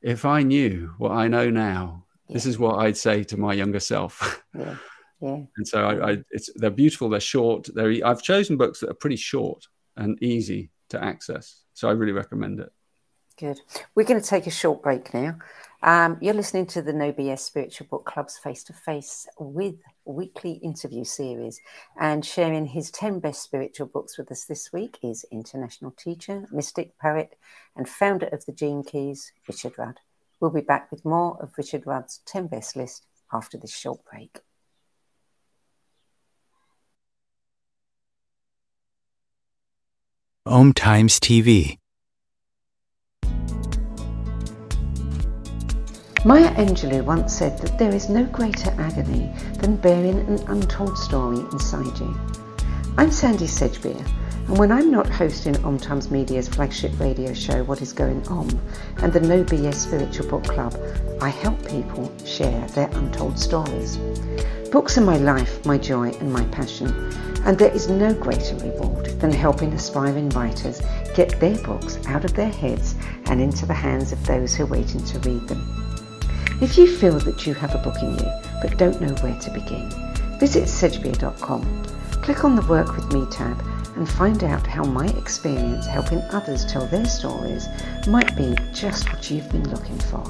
[0.02, 2.34] if I knew what I know now, yeah.
[2.34, 4.44] this is what I'd say to my younger self.
[4.58, 4.76] Yeah.
[5.24, 5.40] Yeah.
[5.56, 7.08] and so I, I, it's, they're beautiful.
[7.08, 7.70] They're short.
[7.74, 11.62] They're, I've chosen books that are pretty short and easy to access.
[11.74, 12.70] So I really recommend it.
[13.40, 13.62] Good.
[13.96, 15.38] We're going to take a short break now.
[15.82, 20.54] Um, you're listening to the No BS Spiritual Book Club's face to face with weekly
[20.56, 21.62] interview series.
[21.98, 27.00] And sharing his 10 best spiritual books with us this week is international teacher, mystic,
[27.00, 27.38] poet,
[27.78, 30.02] and founder of the Gene Keys, Richard Rudd.
[30.42, 34.42] We'll be back with more of Richard Rudd's 10 best list after this short break.
[40.46, 41.78] Om Times TV
[46.26, 51.40] Maya Angelou once said that there is no greater agony than bearing an untold story
[51.54, 52.14] inside you.
[52.98, 54.06] I'm Sandie Sedgbeer,
[54.50, 58.50] and when I'm not hosting Om Times Media's flagship radio show What is Going On
[58.98, 60.76] and the No BS Spiritual Book Club,
[61.22, 63.96] I help people share their untold stories.
[64.74, 66.90] Books are my life, my joy, and my passion,
[67.46, 70.82] and there is no greater reward than helping aspiring writers
[71.16, 74.68] get their books out of their heads and into the hands of those who are
[74.68, 75.62] waiting to read them.
[76.62, 79.52] If you feel that you have a book in you but don't know where to
[79.52, 79.90] begin,
[80.40, 81.84] visit sedgbeer.com.
[82.22, 83.62] Click on the Work With Me tab
[83.96, 87.68] and find out how my experience helping others tell their stories
[88.08, 90.24] might be just what you've been looking for.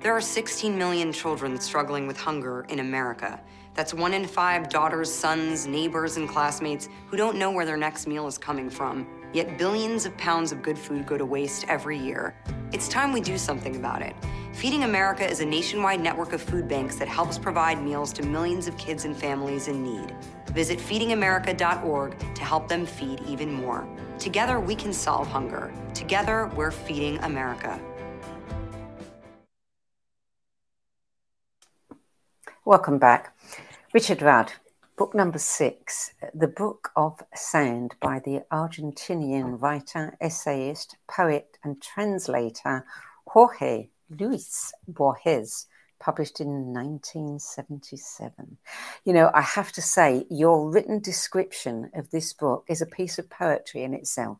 [0.00, 3.40] There are 16 million children struggling with hunger in America.
[3.74, 8.08] That's one in five daughters, sons, neighbors, and classmates who don't know where their next
[8.08, 9.06] meal is coming from.
[9.32, 12.34] Yet billions of pounds of good food go to waste every year.
[12.72, 14.16] It's time we do something about it.
[14.54, 18.66] Feeding America is a nationwide network of food banks that helps provide meals to millions
[18.66, 20.16] of kids and families in need.
[20.52, 23.88] Visit feedingamerica.org to help them feed even more.
[24.18, 25.72] Together, we can solve hunger.
[25.94, 27.80] Together, we're feeding America.
[32.64, 33.36] Welcome back.
[33.94, 34.52] Richard Rudd,
[34.96, 42.84] book number six, The Book of Sand by the Argentinian writer, essayist, poet, and translator
[43.26, 45.66] Jorge Luis Borges
[46.00, 48.56] published in 1977.
[49.04, 53.18] You know, I have to say, your written description of this book is a piece
[53.18, 54.38] of poetry in itself.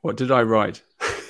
[0.00, 0.82] What did I write?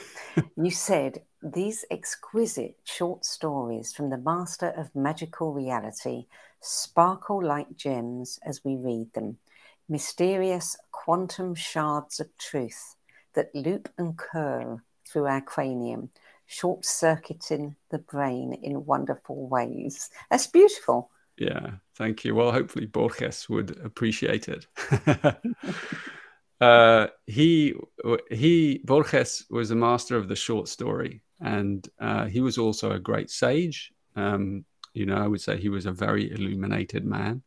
[0.56, 6.26] you said these exquisite short stories from the master of magical reality
[6.60, 9.38] sparkle like gems as we read them,
[9.88, 12.96] mysterious quantum shards of truth
[13.34, 16.10] that loop and curl through our cranium
[16.48, 20.10] short circuiting the brain in wonderful ways.
[20.30, 21.10] That's beautiful.
[21.36, 22.34] Yeah, thank you.
[22.34, 24.66] Well, hopefully Borges would appreciate it.
[26.60, 27.74] uh, he
[28.30, 32.98] he Borges was a master of the short story, and uh, he was also a
[32.98, 33.92] great sage.
[34.16, 37.42] Um, you know, I would say he was a very illuminated man.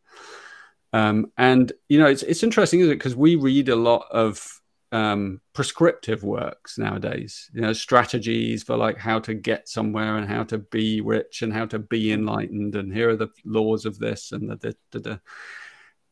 [0.93, 2.95] Um, and you know, it's it's interesting, isn't it?
[2.95, 4.60] Because we read a lot of
[4.91, 7.49] um, prescriptive works nowadays.
[7.53, 11.53] You know, strategies for like how to get somewhere and how to be rich and
[11.53, 12.75] how to be enlightened.
[12.75, 15.21] And here are the laws of this and the, the, the, the.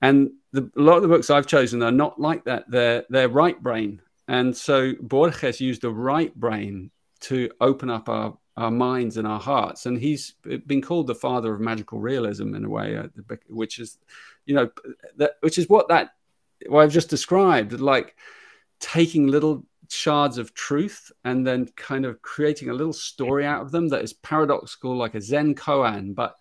[0.01, 2.65] and the, a lot of the books I've chosen are not like that.
[2.69, 8.37] They're they're right brain, and so Borges used the right brain to open up our
[8.57, 9.85] our minds and our hearts.
[9.85, 10.33] And he's
[10.65, 13.07] been called the father of magical realism in a way, uh,
[13.47, 13.97] which is,
[14.45, 14.69] you know,
[15.17, 16.11] that which is what that
[16.67, 17.79] what I've just described.
[17.79, 18.15] Like
[18.79, 23.71] taking little shards of truth and then kind of creating a little story out of
[23.71, 26.35] them that is paradoxical like a zen koan but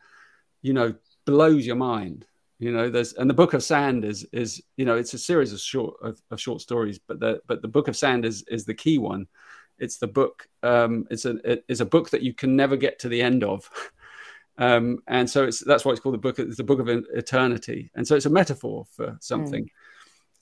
[0.60, 0.94] you know
[1.28, 2.26] blows your mind.
[2.58, 5.52] You know there's and the book of sand is is you know it's a series
[5.52, 8.64] of short of, of short stories but the but the book of sand is is
[8.64, 9.28] the key one.
[9.78, 12.98] It's the book um it's a it is a book that you can never get
[13.00, 13.70] to the end of.
[14.60, 17.92] Um and so it's that's why it's called the book it's the book of eternity.
[17.94, 19.66] And so it's a metaphor for something.
[19.66, 19.70] Mm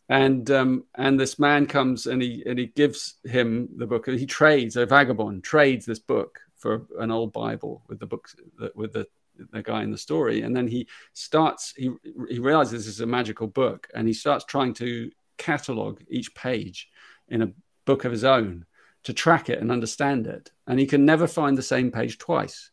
[0.09, 4.07] and um, and this man comes and he and he gives him the book.
[4.07, 8.29] He trades a vagabond trades this book for an old Bible with the book
[8.75, 9.07] with the
[9.51, 11.75] the guy in the story, and then he starts.
[11.77, 11.91] He
[12.29, 16.89] he realizes this is a magical book, and he starts trying to catalog each page
[17.29, 17.53] in a
[17.85, 18.65] book of his own
[19.03, 20.51] to track it and understand it.
[20.67, 22.71] And he can never find the same page twice.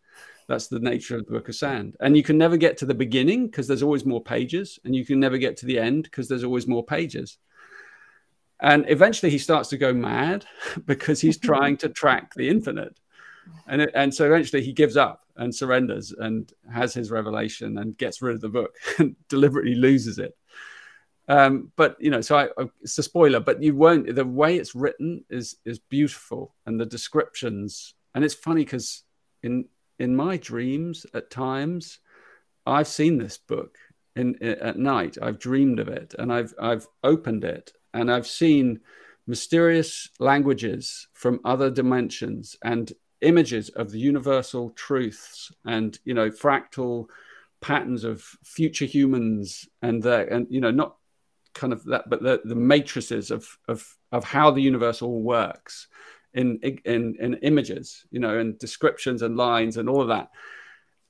[0.53, 1.95] That's the nature of the book of sand.
[1.99, 5.03] And you can never get to the beginning because there's always more pages, and you
[5.03, 7.39] can never get to the end because there's always more pages.
[8.59, 10.45] And eventually he starts to go mad
[10.85, 12.99] because he's trying to track the infinite.
[13.67, 17.97] And, it, and so eventually he gives up and surrenders and has his revelation and
[17.97, 20.37] gets rid of the book and deliberately loses it.
[21.27, 22.49] Um, but you know, so I,
[22.83, 24.13] it's a spoiler, but you won't.
[24.13, 27.95] The way it's written is is beautiful, and the descriptions.
[28.13, 29.03] And it's funny because
[29.41, 29.65] in
[30.03, 31.99] in my dreams at times
[32.65, 33.77] i've seen this book
[34.15, 35.17] in, in, at night.
[35.21, 38.79] I've dreamed of it and i've i've opened it and i've seen
[39.27, 47.07] mysterious languages from other dimensions and images of the universal truths and you know fractal
[47.61, 50.97] patterns of future humans and the and you know not
[51.53, 55.87] kind of that but the, the matrices of of of how the universe all works
[56.33, 60.29] in in in images, you know, and descriptions and lines and all of that.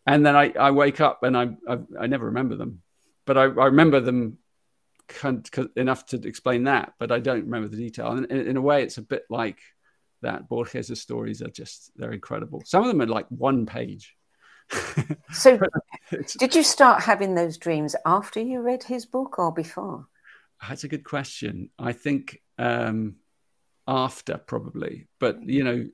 [0.05, 2.81] And then I, I wake up and I, I, I never remember them,
[3.25, 4.37] but I, I remember them
[5.75, 8.11] enough to explain that, but I don't remember the detail.
[8.11, 9.59] And in, in a way, it's a bit like
[10.21, 10.49] that.
[10.49, 12.63] Borges' stories are just they're incredible.
[12.65, 14.15] Some of them are like one page.
[15.31, 15.59] so,
[16.39, 20.07] did you start having those dreams after you read his book or before?
[20.67, 21.69] That's a good question.
[21.77, 23.17] I think um,
[23.87, 25.07] after probably.
[25.19, 25.85] But you know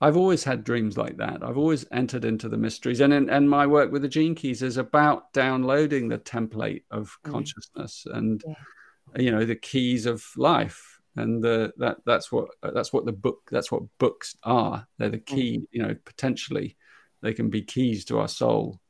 [0.00, 1.42] i've always had dreams like that.
[1.42, 3.00] I've always entered into the mysteries.
[3.00, 7.16] And in, and my work with the gene keys is about downloading the template of
[7.24, 7.32] mm.
[7.32, 9.22] consciousness and yeah.
[9.22, 11.00] you know the keys of life.
[11.16, 14.86] And the, that that's what that's what the book that's what books are.
[14.98, 15.66] They're the key mm.
[15.72, 16.76] you know potentially
[17.22, 18.80] they can be keys to our soul.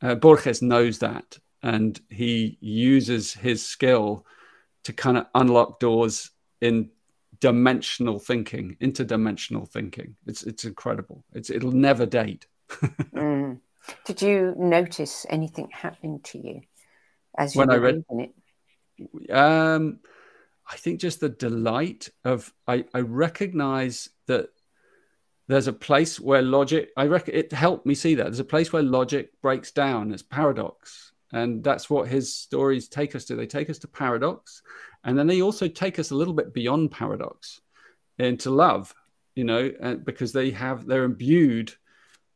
[0.00, 1.38] Uh, borges knows that.
[1.62, 4.24] And he uses his skill
[4.84, 6.90] to kind of unlock doors in
[7.40, 10.16] dimensional thinking, interdimensional thinking.
[10.26, 11.24] It's it's incredible.
[11.32, 12.46] It's it'll never date.
[12.70, 13.60] mm.
[14.04, 16.60] Did you notice anything happening to you
[17.36, 19.30] as you when I read it?
[19.30, 20.00] Um,
[20.70, 24.50] I think just the delight of I, I recognize that
[25.46, 28.72] there's a place where logic I reckon it helped me see that there's a place
[28.72, 30.12] where logic breaks down.
[30.12, 33.36] It's paradox, and that's what his stories take us to.
[33.36, 34.62] They take us to paradox,
[35.04, 37.60] and then they also take us a little bit beyond paradox
[38.18, 38.94] into love.
[39.34, 41.72] You know, because they have they're imbued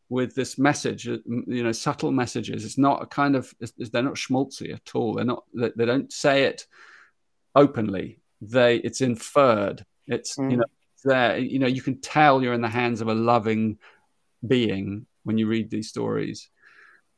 [0.09, 2.65] with this message, uh, you know, subtle messages.
[2.65, 5.15] It's not a kind of they're not schmaltzy at all.
[5.15, 6.67] They're not they don't say it
[7.57, 8.21] openly.
[8.41, 9.85] They it's inferred.
[10.07, 10.51] It's mm.
[10.51, 10.65] you know
[11.05, 11.39] there.
[11.39, 13.79] You know, you can tell you're in the hands of a loving
[14.47, 16.49] being when you read these stories.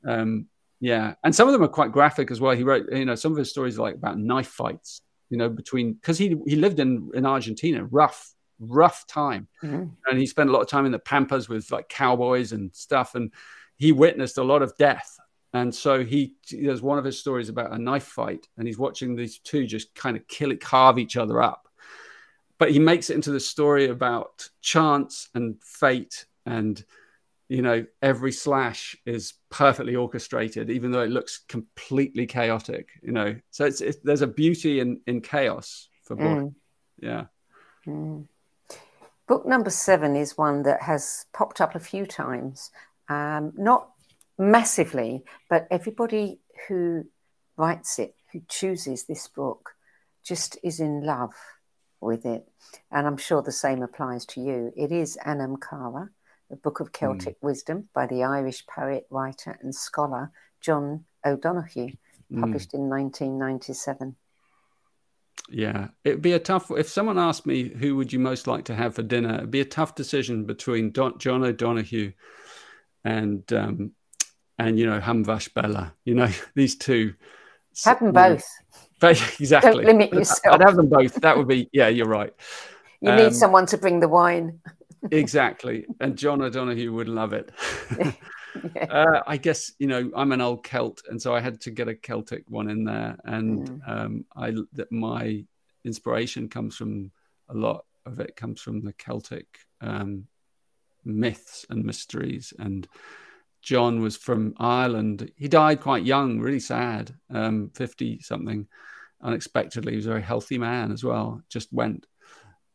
[0.07, 0.47] Um,
[0.81, 2.55] yeah, and some of them are quite graphic as well.
[2.55, 5.01] He wrote, you know, some of his stories are like about knife fights,
[5.31, 9.85] you know, between because he he lived in in Argentina, rough rough time, mm-hmm.
[10.07, 13.15] and he spent a lot of time in the pampas with like cowboys and stuff,
[13.15, 13.33] and
[13.77, 15.19] he witnessed a lot of death.
[15.53, 19.15] And so he there's one of his stories about a knife fight, and he's watching
[19.15, 21.69] these two just kind of kill it, carve each other up.
[22.59, 26.85] But he makes it into the story about chance and fate and
[27.49, 33.37] you know every slash is perfectly orchestrated even though it looks completely chaotic you know?
[33.51, 36.55] So it's, it's there's a beauty in in chaos for book mm.
[37.01, 37.25] yeah.
[37.87, 38.27] Mm.
[39.29, 42.71] book number seven is one that has popped up a few times.
[43.09, 43.91] Um, not
[44.39, 47.05] massively but everybody who
[47.57, 49.71] writes it who chooses this book
[50.25, 51.35] just is in love
[52.01, 52.49] with it.
[52.91, 54.73] And i'm sure the same applies to you.
[54.77, 56.11] It is anam cara
[56.51, 57.43] the Book of Celtic mm.
[57.43, 60.31] Wisdom by the Irish poet, writer, and scholar
[60.61, 61.91] John O'Donohue,
[62.31, 62.41] hmm.
[62.41, 62.79] published mm.
[62.79, 64.17] in 1997.
[65.51, 66.71] Yeah, it'd be a tough.
[66.71, 69.61] If someone asked me who would you most like to have for dinner, it'd be
[69.61, 72.13] a tough decision between Don, John O'Donohue
[73.05, 73.93] and um,
[74.59, 75.93] and you know Hamvas Béla.
[76.05, 77.15] You know these two.
[77.85, 78.45] Have them both.
[79.03, 79.73] exactly.
[79.73, 80.55] Don't limit yourself.
[80.55, 81.17] I'd have them both.
[81.17, 81.69] That would be.
[81.73, 82.33] Yeah, you're right.
[83.01, 84.61] You um, need someone to bring the wine
[85.11, 85.87] exactly.
[86.01, 87.51] And John O'Donohue would love it.
[88.91, 91.89] uh, I guess you know I'm an old Celt, and so I had to get
[91.89, 93.17] a Celtic one in there.
[93.25, 93.89] And mm.
[93.89, 95.45] um, I that my
[95.85, 97.11] inspiration comes from
[97.49, 99.47] a lot of it comes from the Celtic
[99.81, 100.27] um,
[101.05, 102.53] myths and mysteries.
[102.59, 102.87] And
[103.63, 105.31] John was from Ireland.
[105.37, 108.67] He died quite young, really sad, um, fifty something,
[109.23, 109.93] unexpectedly.
[109.93, 111.43] He was a very healthy man as well.
[111.49, 112.07] Just went,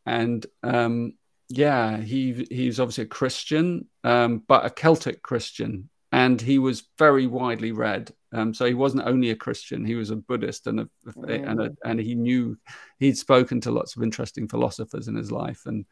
[0.05, 1.13] and um,
[1.49, 6.87] yeah, he he was obviously a Christian, um, but a Celtic Christian, and he was
[6.97, 8.11] very widely read.
[8.31, 11.49] Um, so he wasn't only a Christian; he was a Buddhist, and a, mm.
[11.49, 12.57] and a, and he knew
[12.99, 15.63] he'd spoken to lots of interesting philosophers in his life.
[15.65, 15.85] And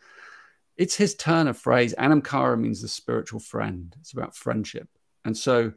[0.77, 1.93] it's his turn of phrase.
[1.93, 3.95] Anam Cara means the spiritual friend.
[3.99, 4.87] It's about friendship,
[5.25, 5.73] and so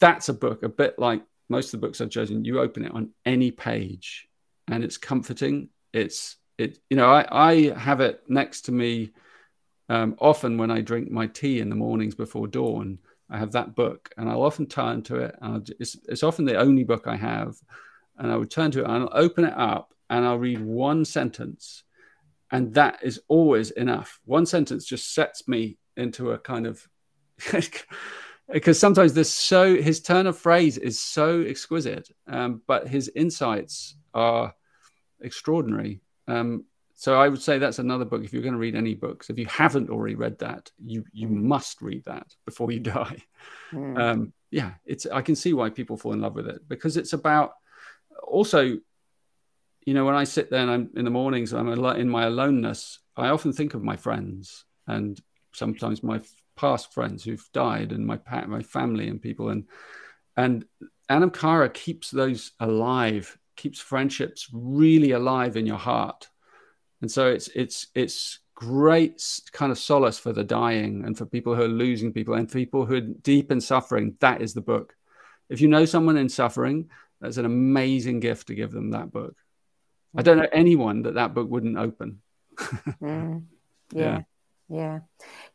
[0.00, 2.46] that's a book a bit like most of the books I've chosen.
[2.46, 4.26] You open it on any page,
[4.68, 5.68] and it's comforting.
[5.92, 9.12] It's it you know I, I have it next to me
[9.88, 12.98] um, often when I drink my tea in the mornings before dawn.
[13.30, 15.34] I have that book, and I'll often turn to it.
[15.40, 17.56] and it's, it's often the only book I have,
[18.18, 21.04] and I would turn to it and I'll open it up and I'll read one
[21.04, 21.84] sentence,
[22.50, 24.20] and that is always enough.
[24.26, 26.86] One sentence just sets me into a kind of
[28.52, 33.96] because sometimes there's so his turn of phrase is so exquisite, um, but his insights
[34.12, 34.54] are
[35.20, 36.01] extraordinary.
[36.28, 36.64] Um,
[36.94, 38.22] so I would say that's another book.
[38.22, 41.28] If you're going to read any books, if you haven't already read that, you you
[41.28, 43.16] must read that before you die.
[43.72, 43.98] Mm.
[43.98, 47.12] Um, yeah, it's I can see why people fall in love with it because it's
[47.12, 47.54] about
[48.22, 48.78] also,
[49.84, 53.00] you know, when I sit there and I'm in the mornings, I'm in my aloneness.
[53.16, 55.20] I often think of my friends and
[55.52, 56.20] sometimes my
[56.56, 59.64] past friends who've died and my my family and people and
[60.36, 60.64] and
[61.08, 66.28] Anam Cara keeps those alive keeps friendships really alive in your heart.
[67.00, 69.22] And so it's it's it's great
[69.52, 72.86] kind of solace for the dying and for people who are losing people and people
[72.86, 74.16] who are deep in suffering.
[74.20, 74.94] That is the book.
[75.48, 76.88] If you know someone in suffering,
[77.20, 79.36] that's an amazing gift to give them that book.
[80.16, 82.20] I don't know anyone that that book wouldn't open.
[82.58, 83.42] mm,
[83.92, 84.20] yeah, yeah,
[84.68, 84.98] yeah.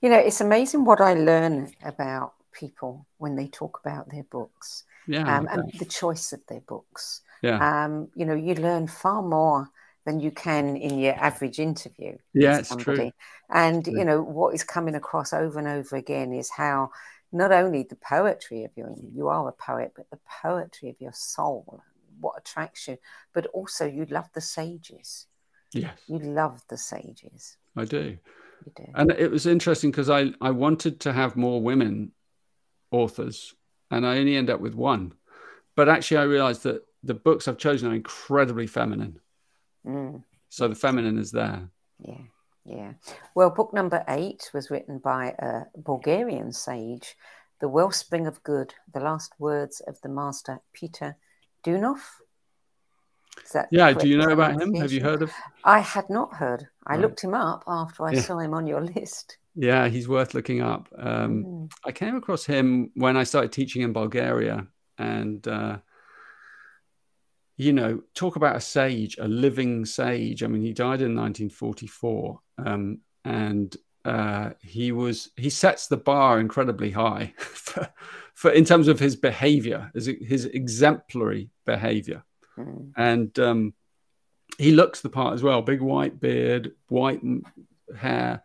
[0.02, 4.84] You know, it's amazing what I learn about people when they talk about their books.
[5.08, 7.22] Yeah, um, and the choice of their books.
[7.42, 7.86] Yeah.
[7.86, 9.70] Um, you know, you learn far more
[10.08, 12.18] than you can in your average interview.
[12.34, 13.12] Yeah, it's true.
[13.50, 13.94] And yeah.
[13.94, 16.92] you know what is coming across over and over again is how
[17.34, 21.12] not only the poetry of your you are a poet, but the poetry of your
[21.12, 21.84] soul,
[22.22, 22.98] what attracts you,
[23.34, 25.28] but also you love the sages.
[25.74, 27.58] Yes, you love the sages.
[27.76, 28.18] I do.
[28.66, 28.86] You do.
[28.96, 32.14] And it was interesting because I I wanted to have more women
[32.92, 33.56] authors,
[33.92, 35.14] and I only end up with one.
[35.76, 39.20] But actually, I realized that the books I've chosen are incredibly feminine.
[39.86, 40.24] Mm.
[40.50, 41.70] So the feminine is there.
[42.00, 42.22] Yeah,
[42.66, 42.94] yeah.
[43.36, 47.16] Well, book number eight was written by a Bulgarian sage
[47.60, 51.18] The Wellspring of Good, the last words of the master Peter
[51.66, 52.00] Deunov.
[53.72, 54.74] yeah, do you know about him?
[54.76, 55.32] Have you heard of?
[55.64, 56.68] I had not heard.
[56.86, 57.02] I right.
[57.02, 58.22] looked him up after I yeah.
[58.22, 59.38] saw him on your list.
[59.56, 60.88] Yeah, he's worth looking up.
[60.98, 61.72] Um, mm.
[61.84, 64.68] I came across him when I started teaching in Bulgaria,
[65.00, 65.78] and uh,
[67.58, 70.44] you know, talk about a sage, a living sage.
[70.44, 76.40] I mean, he died in 1944, um, and uh, he was he sets the bar
[76.40, 77.90] incredibly high for,
[78.36, 82.24] for in terms of his behavior, his, his exemplary behavior,
[82.58, 82.92] mm.
[82.96, 83.74] and um,
[84.60, 85.64] he looks the part as well.
[85.64, 87.22] Big white beard, white
[87.98, 88.44] hair,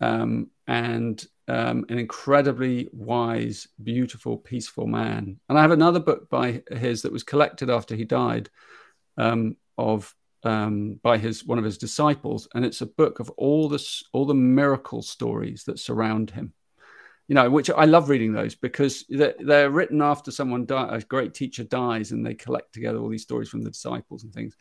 [0.00, 5.38] um, and um, an incredibly wise, beautiful, peaceful man.
[5.48, 8.48] And I have another book by his that was collected after he died
[9.16, 13.68] um, of um, by his one of his disciples, and it's a book of all
[13.68, 16.54] the all the miracle stories that surround him.
[17.28, 21.00] You know, which I love reading those because they're, they're written after someone die, a
[21.00, 24.56] great teacher dies, and they collect together all these stories from the disciples and things.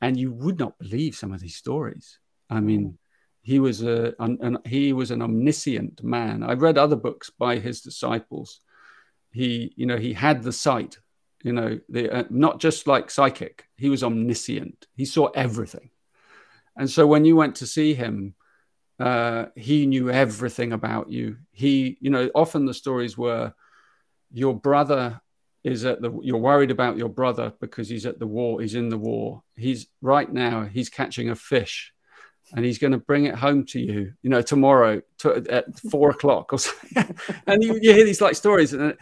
[0.00, 2.18] And you would not believe some of these stories.
[2.50, 2.98] I mean,
[3.42, 6.42] he was a an, an, he was an omniscient man.
[6.42, 8.60] I read other books by his disciples.
[9.32, 10.98] He, you know, he had the sight.
[11.42, 13.66] You know, the, uh, not just like psychic.
[13.76, 14.86] He was omniscient.
[14.94, 15.90] He saw everything.
[16.76, 18.34] And so when you went to see him,
[19.00, 21.38] uh, he knew everything about you.
[21.50, 23.52] He, you know, often the stories were,
[24.30, 25.20] your brother
[25.64, 26.16] is at the.
[26.22, 28.60] You're worried about your brother because he's at the war.
[28.60, 29.42] He's in the war.
[29.56, 30.62] He's right now.
[30.64, 31.92] He's catching a fish
[32.54, 36.10] and he's going to bring it home to you, you know, tomorrow to, at four
[36.10, 37.16] o'clock or something.
[37.46, 38.96] and you, you, hear these like stories, and,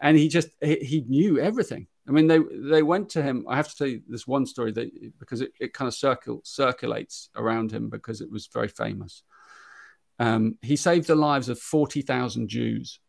[0.00, 1.86] and he just he, he, knew everything.
[2.08, 3.44] I mean, they they went to him.
[3.48, 6.40] I have to tell you this one story that because it, it kind of circle,
[6.44, 9.22] circulates around him because it was very famous.
[10.18, 13.00] Um, he saved the lives of forty thousand Jews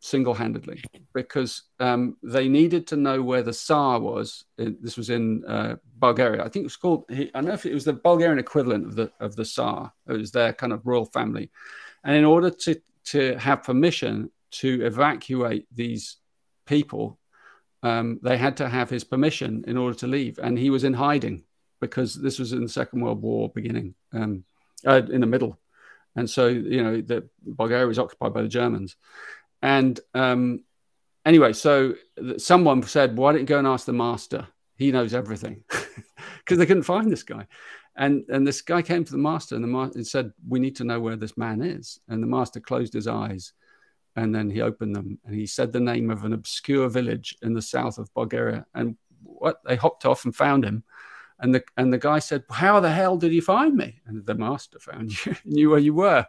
[0.00, 0.82] single-handedly
[1.14, 4.44] because um, they needed to know where the Tsar was.
[4.56, 6.44] This was in uh, Bulgaria.
[6.44, 7.04] I think it was called.
[7.10, 9.92] I don't know if it was the Bulgarian equivalent of the of the Tsar.
[10.08, 11.50] It was their kind of royal family,
[12.04, 16.16] and in order to to have permission to evacuate these
[16.66, 17.18] people,
[17.82, 20.94] um, they had to have his permission in order to leave, and he was in
[20.94, 21.44] hiding
[21.80, 24.44] because this was in the Second World War beginning, um,
[24.86, 25.58] uh, in the middle.
[26.16, 28.96] And so, you know, the Bulgaria was occupied by the Germans,
[29.62, 30.64] and um,
[31.24, 31.94] anyway, so
[32.38, 34.46] someone said, "Why don't you go and ask the master?
[34.76, 35.64] He knows everything,"
[36.38, 37.46] because they couldn't find this guy.
[37.96, 40.84] And and this guy came to the master, and the master said, "We need to
[40.84, 43.52] know where this man is." And the master closed his eyes,
[44.14, 47.54] and then he opened them, and he said the name of an obscure village in
[47.54, 48.66] the south of Bulgaria.
[48.74, 50.84] And what they hopped off and found him.
[51.38, 54.34] And the and the guy said, "How the hell did he find me?" And the
[54.34, 56.26] master found you, knew where you were.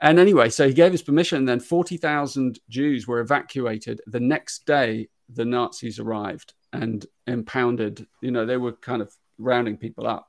[0.00, 1.38] And anyway, so he gave his permission.
[1.38, 4.00] And then 40,000 Jews were evacuated.
[4.06, 9.76] The next day, the Nazis arrived and impounded, you know, they were kind of rounding
[9.76, 10.28] people up.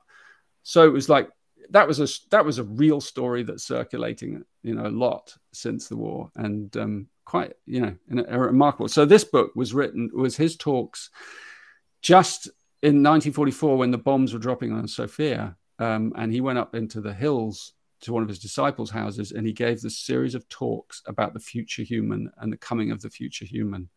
[0.62, 1.30] So it was like,
[1.70, 5.88] that was a that was a real story that's circulating, you know, a lot since
[5.88, 8.88] the war, and um, quite, you know, remarkable.
[8.88, 11.10] So this book was written was his talks
[12.02, 12.46] just
[12.82, 17.00] in 1944 when the bombs were dropping on Sofia, um, and he went up into
[17.00, 21.02] the hills to one of his disciples' houses, and he gave this series of talks
[21.06, 23.88] about the future human and the coming of the future human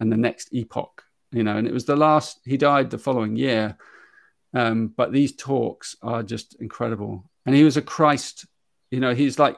[0.00, 1.02] and the next epoch.
[1.32, 2.40] You know, and it was the last.
[2.44, 3.76] He died the following year,
[4.54, 7.30] um, but these talks are just incredible.
[7.44, 8.46] And he was a Christ.
[8.90, 9.56] You know, he's like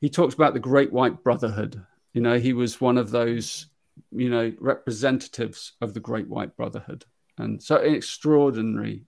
[0.00, 1.84] he talks about the Great White Brotherhood.
[2.14, 3.66] You know, he was one of those
[4.10, 7.04] you know representatives of the Great White Brotherhood,
[7.36, 9.04] and so extraordinary,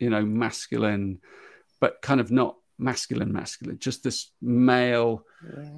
[0.00, 1.20] you know, masculine,
[1.80, 5.24] but kind of not masculine, masculine, just this male
[5.56, 5.68] yeah.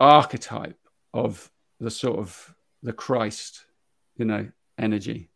[0.00, 0.78] archetype
[1.12, 1.50] of
[1.80, 3.64] the sort of the Christ,
[4.16, 4.48] you know,
[4.78, 5.30] energy.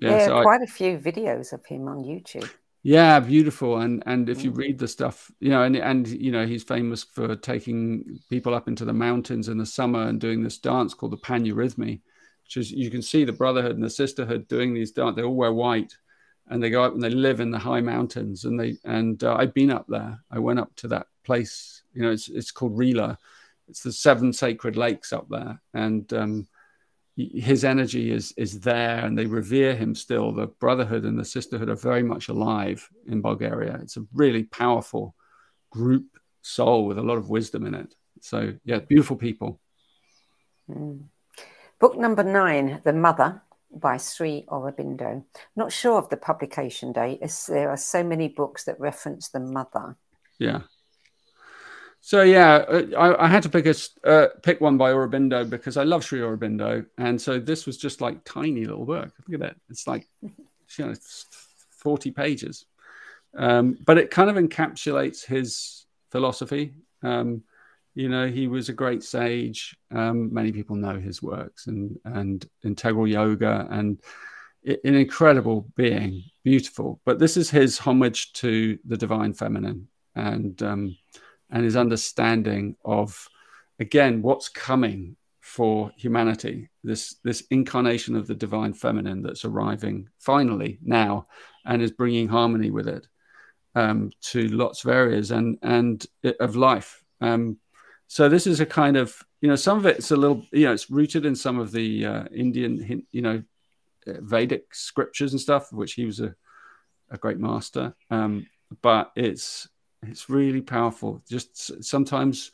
[0.00, 2.48] Yeah, there so quite I, a few videos of him on YouTube.
[2.82, 3.78] Yeah, beautiful.
[3.78, 7.02] And and if you read the stuff, you know, and and you know, he's famous
[7.04, 11.12] for taking people up into the mountains in the summer and doing this dance called
[11.12, 12.00] the Paneurhythmy,
[12.44, 15.16] which is you can see the brotherhood and the sisterhood doing these dance.
[15.16, 15.94] They all wear white
[16.50, 19.36] and they go up and they live in the high mountains and they and uh,
[19.38, 20.20] I've been up there.
[20.30, 21.82] I went up to that place.
[21.94, 23.16] You know, it's it's called Rila.
[23.68, 26.48] It's the seven sacred lakes up there, and um,
[27.16, 30.32] his energy is is there, and they revere him still.
[30.32, 33.78] The brotherhood and the sisterhood are very much alive in Bulgaria.
[33.80, 35.14] It's a really powerful
[35.70, 37.94] group soul with a lot of wisdom in it.
[38.22, 39.60] So yeah, beautiful people.
[40.68, 41.04] Mm.
[41.78, 43.40] Book number nine, The Mother
[43.72, 45.24] by Sri Aurobindo.
[45.56, 49.40] Not sure of the publication date, as there are so many books that reference the
[49.40, 49.96] mother.
[50.38, 50.62] Yeah.
[52.00, 53.74] So yeah, uh, I, I, had to pick a
[54.08, 58.00] uh, pick one by Aurobindo because I love Sri Aurobindo, and so this was just
[58.00, 59.12] like tiny little work.
[59.28, 60.30] Look at that; it's like you
[60.78, 60.94] know,
[61.70, 62.64] forty pages,
[63.36, 66.72] um, but it kind of encapsulates his philosophy.
[67.02, 67.42] Um,
[67.94, 69.76] you know, he was a great sage.
[69.90, 74.00] Um, many people know his works and and integral yoga and
[74.64, 77.00] an incredible being, beautiful.
[77.04, 80.96] But this is his homage to the divine feminine and um,
[81.50, 83.28] and his understanding of
[83.78, 86.68] again what's coming for humanity.
[86.84, 91.26] This this incarnation of the divine feminine that's arriving finally now
[91.64, 93.06] and is bringing harmony with it
[93.74, 96.06] um, to lots of areas and and
[96.38, 97.02] of life.
[97.20, 97.58] Um,
[98.12, 100.72] so this is a kind of you know some of it's a little you know
[100.72, 103.40] it's rooted in some of the uh, Indian you know
[104.04, 106.34] Vedic scriptures and stuff, which he was a,
[107.12, 107.94] a great master.
[108.10, 108.48] Um,
[108.82, 109.68] but it's
[110.02, 111.22] it's really powerful.
[111.30, 112.50] Just sometimes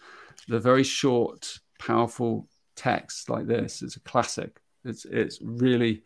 [0.47, 4.61] the very short, powerful text like this is a classic.
[4.85, 6.03] It's it's really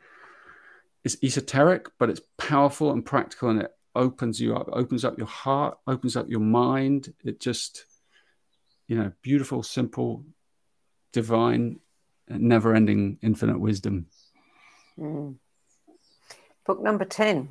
[1.02, 5.26] it's esoteric, but it's powerful and practical, and it opens you up, opens up your
[5.26, 7.12] heart, opens up your mind.
[7.24, 7.86] It just
[8.90, 10.24] you know, beautiful, simple,
[11.12, 11.78] divine,
[12.28, 14.06] never-ending, infinite wisdom.
[14.98, 15.36] Mm.
[16.66, 17.50] Book number 10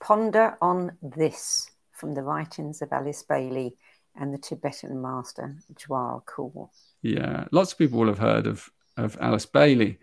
[0.00, 3.76] Ponder on This from the writings of Alice Bailey
[4.16, 6.70] and the Tibetan master Djwhal Khul.
[7.02, 9.98] Yeah, lots of people will have heard of, of Alice Bailey.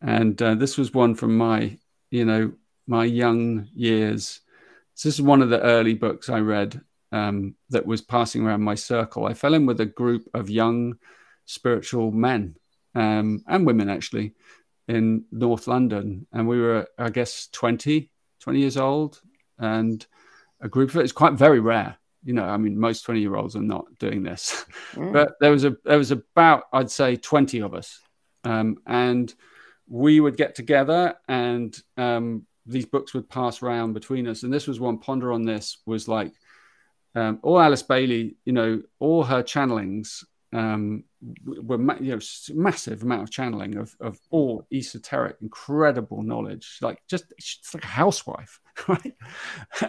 [0.00, 1.76] And uh, this was one from my,
[2.10, 2.52] you know,
[2.86, 4.40] my young years.
[4.94, 6.80] So this is one of the early books I read
[7.12, 9.26] um, that was passing around my circle.
[9.26, 10.98] I fell in with a group of young
[11.44, 12.56] spiritual men
[12.94, 14.34] um, and women, actually,
[14.88, 19.20] in North London, and we were, I guess, 20, 20 years old,
[19.58, 20.06] and
[20.60, 21.96] a group of it is quite very rare.
[22.24, 25.12] You know, I mean, most 20 year olds are not doing this, mm.
[25.12, 28.00] but there was a there was about I'd say 20 of us,
[28.44, 29.32] um, and
[29.88, 34.42] we would get together and um, these books would pass around between us.
[34.42, 36.32] And this was one ponder on this was like
[37.16, 41.04] um, all Alice Bailey, you know, all her channelings um,
[41.44, 42.20] were ma- you know
[42.54, 47.88] massive amount of channeling of, of all esoteric, incredible knowledge, like just she's like a
[47.88, 49.14] housewife, right?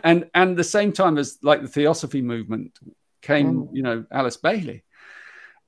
[0.03, 2.79] And and the same time as like the Theosophy movement
[3.21, 3.69] came, mm.
[3.73, 4.83] you know, Alice Bailey,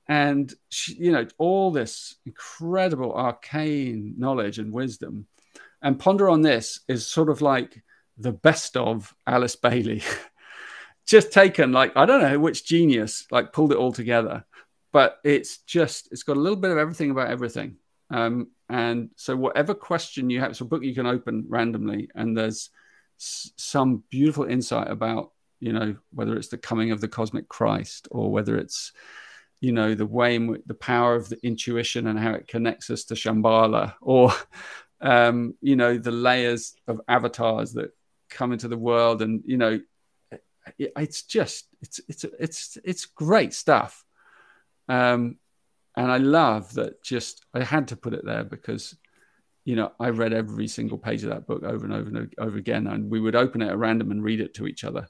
[0.08, 5.26] and she, you know all this incredible arcane knowledge and wisdom,
[5.82, 7.82] and ponder on this is sort of like
[8.16, 10.02] the best of Alice Bailey.
[11.06, 14.44] just taken like I don't know which genius like pulled it all together
[14.92, 17.76] but it's just it's got a little bit of everything about everything.
[18.10, 22.36] Um, and so whatever question you have it's a book you can open randomly and
[22.36, 22.70] there's
[23.20, 25.30] s- some beautiful insight about
[25.60, 28.92] you know whether it's the coming of the cosmic christ or whether it's
[29.60, 32.90] you know the way in which the power of the intuition and how it connects
[32.90, 34.32] us to shambhala or
[35.00, 37.92] um, you know the layers of avatars that
[38.28, 39.78] come into the world and you know
[40.78, 44.04] it's just it's it's it's it's great stuff
[44.90, 45.36] um,
[45.96, 48.96] and I love that just I had to put it there because
[49.64, 52.58] you know I read every single page of that book over and over and over
[52.58, 55.06] again, and we would open it at random and read it to each other,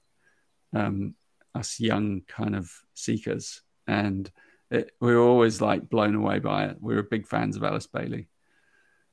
[0.75, 1.15] um,
[1.55, 4.31] us young kind of seekers, and
[4.71, 6.77] it, we were always like blown away by it.
[6.81, 8.29] We were big fans of Alice Bailey.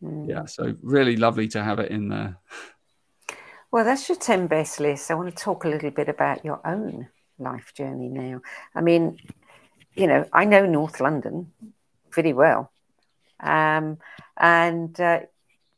[0.03, 0.29] Mm.
[0.29, 2.39] Yeah, so really lovely to have it in there.
[3.71, 5.11] Well, that's your 10 best list.
[5.11, 8.41] I want to talk a little bit about your own life journey now.
[8.73, 9.17] I mean,
[9.95, 11.51] you know, I know North London
[12.09, 12.71] pretty well.
[13.39, 13.97] Um,
[14.37, 15.21] and uh,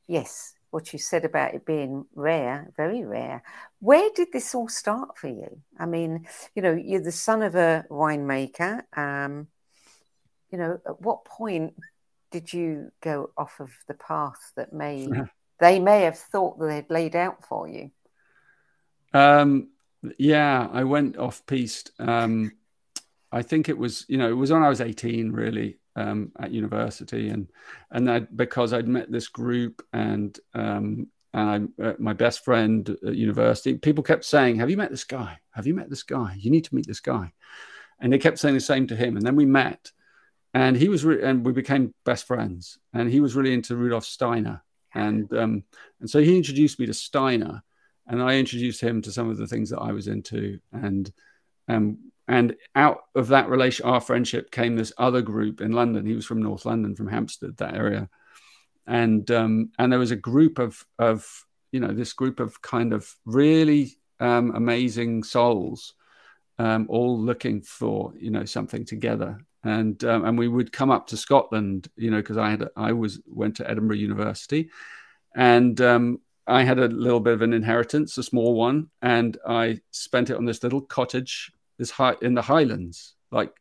[0.07, 3.41] yes, what you said about it being rare, very rare.
[3.79, 5.61] Where did this all start for you?
[5.79, 8.83] I mean, you know, you're the son of a winemaker.
[8.95, 9.47] Um,
[10.51, 11.73] you know, at what point
[12.31, 15.07] did you go off of the path that may
[15.59, 17.91] they may have thought that they'd laid out for you?
[19.13, 19.69] Um,
[20.17, 21.91] yeah, I went off piste.
[21.99, 22.51] Um,
[23.31, 26.51] I think it was, you know, it was when I was 18 really um, at
[26.51, 27.47] university and,
[27.91, 32.89] and that because I'd met this group and, um, and I, uh, my best friend
[33.05, 35.37] at university, people kept saying, have you met this guy?
[35.51, 36.35] Have you met this guy?
[36.39, 37.33] You need to meet this guy.
[37.99, 39.17] And they kept saying the same to him.
[39.17, 39.91] And then we met
[40.53, 44.05] and he was, re- and we became best friends and he was really into Rudolf
[44.05, 44.63] Steiner.
[44.93, 45.63] And, um,
[45.99, 47.63] and so he introduced me to Steiner
[48.07, 50.59] and I introduced him to some of the things that I was into.
[50.71, 51.11] And,
[51.67, 56.05] um, and out of that relation, our friendship came this other group in London.
[56.05, 58.07] He was from North London, from Hampstead, that area,
[58.85, 61.27] and um, and there was a group of of
[61.71, 65.95] you know this group of kind of really um, amazing souls
[66.59, 71.07] um, all looking for you know something together and um, and we would come up
[71.07, 74.69] to Scotland you know because I had I was went to Edinburgh University.
[75.35, 79.79] And um, I had a little bit of an inheritance a small one and I
[79.91, 83.15] spent it on this little cottage this high in the Highlands.
[83.31, 83.53] Like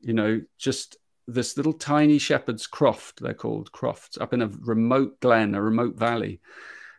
[0.00, 5.20] you know just this little tiny shepherd's croft they're called crofts up in a remote
[5.20, 6.40] glen a remote valley.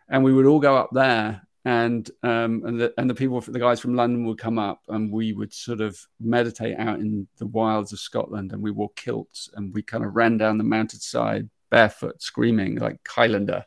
[0.10, 3.60] And we would all go up there and um, and the and the people the
[3.60, 7.46] guys from London would come up and we would sort of meditate out in the
[7.48, 11.50] wilds of Scotland and we wore kilts and we kind of ran down the mountainside
[11.70, 13.66] barefoot screaming like Highlander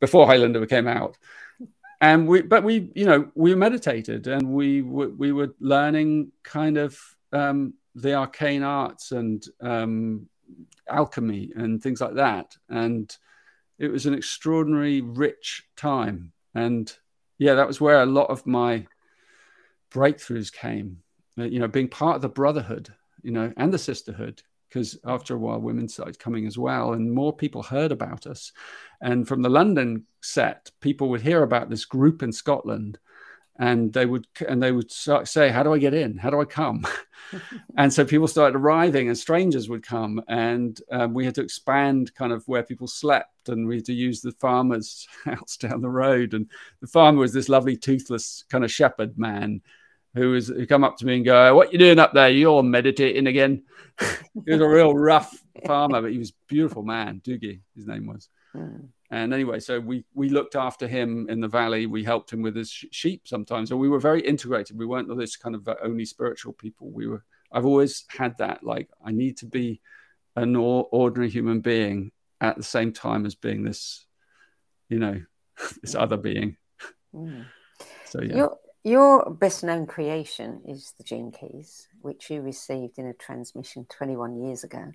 [0.00, 1.16] before Highlander came out.
[2.00, 6.98] And we but we you know we meditated and we we were learning kind of
[7.32, 10.28] um, the arcane arts and um,
[10.88, 12.56] alchemy and things like that.
[12.68, 13.14] And
[13.78, 16.32] it was an extraordinary rich time.
[16.54, 16.92] And
[17.42, 18.86] yeah, that was where a lot of my
[19.90, 20.98] breakthroughs came.
[21.36, 25.34] Uh, you know, being part of the brotherhood, you know, and the sisterhood, because after
[25.34, 28.52] a while, women started coming as well, and more people heard about us.
[29.00, 32.98] And from the London set, people would hear about this group in Scotland,
[33.58, 36.18] and they would and they would say, "How do I get in?
[36.18, 36.86] How do I come?"
[37.76, 42.14] and so people started arriving, and strangers would come, and um, we had to expand
[42.14, 45.88] kind of where people slept, and we had to use the farmer's house down the
[45.88, 46.34] road.
[46.34, 46.48] And
[46.80, 49.62] the farmer was this lovely toothless kind of shepherd man
[50.14, 52.28] who was who come up to me and go, "What you doing up there?
[52.28, 53.62] You're meditating again."
[54.00, 57.20] he was a real rough farmer, but he was a beautiful man.
[57.24, 58.28] Doogie, his name was.
[58.54, 58.88] Mm.
[59.10, 61.86] And anyway, so we we looked after him in the valley.
[61.86, 63.68] We helped him with his sh- sheep sometimes.
[63.68, 64.78] So we were very integrated.
[64.78, 66.90] We weren't this kind of only spiritual people.
[66.90, 67.24] We were.
[67.50, 68.64] I've always had that.
[68.64, 69.80] Like I need to be
[70.36, 72.10] an ordinary human being
[72.42, 74.04] at the same time as being this,
[74.88, 75.22] you know,
[75.82, 76.56] this other being.
[77.14, 77.46] Mm.
[78.06, 78.36] So yeah.
[78.36, 83.86] Your, your best known creation is the Gene Keys, which you received in a transmission
[83.88, 84.92] 21 years ago.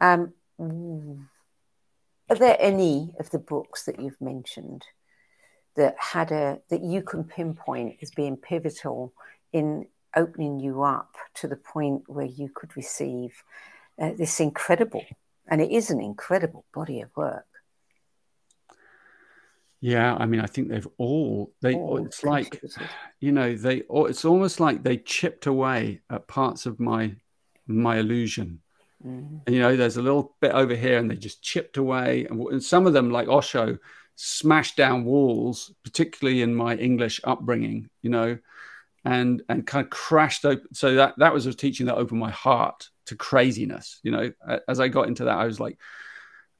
[0.00, 4.84] Um, are there any of the books that you've mentioned
[5.76, 9.12] that had a that you can pinpoint as being pivotal
[9.52, 9.86] in
[10.16, 13.42] opening you up to the point where you could receive
[14.00, 15.04] uh, this incredible
[15.48, 17.46] and it is an incredible body of work
[19.80, 22.62] yeah i mean i think they've all they all it's like
[23.20, 27.14] you know they it's almost like they chipped away at parts of my
[27.66, 28.60] my illusion
[29.04, 29.40] Mm.
[29.46, 32.26] And, you know, there's a little bit over here, and they just chipped away.
[32.28, 33.78] And, and some of them, like Osho,
[34.14, 37.90] smashed down walls, particularly in my English upbringing.
[38.02, 38.38] You know,
[39.04, 40.74] and and kind of crashed open.
[40.74, 44.00] So that that was a teaching that opened my heart to craziness.
[44.02, 44.32] You know,
[44.68, 45.78] as I got into that, I was like,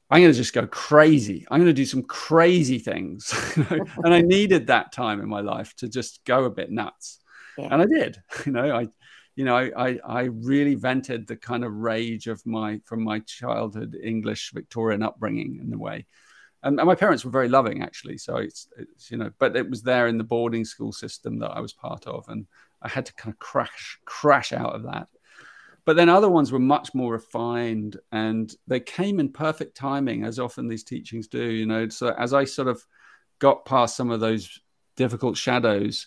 [0.09, 1.45] I'm going to just go crazy.
[1.51, 3.33] I'm going to do some crazy things.
[4.03, 7.19] and I needed that time in my life to just go a bit nuts.
[7.57, 7.69] Yeah.
[7.71, 8.17] And I did.
[8.45, 8.87] You know, I
[9.35, 13.95] you know, I, I really vented the kind of rage of my from my childhood
[14.01, 16.07] English Victorian upbringing in a way.
[16.63, 18.17] And, and my parents were very loving actually.
[18.17, 21.51] So it's, it's, you know, but it was there in the boarding school system that
[21.51, 22.27] I was part of.
[22.29, 22.47] And
[22.81, 25.07] I had to kind of crash, crash out of that.
[25.87, 30.37] But then other ones were much more refined and they came in perfect timing, as
[30.37, 31.87] often these teachings do, you know.
[31.87, 32.85] So as I sort of
[33.39, 34.59] got past some of those
[34.97, 36.05] difficult shadows,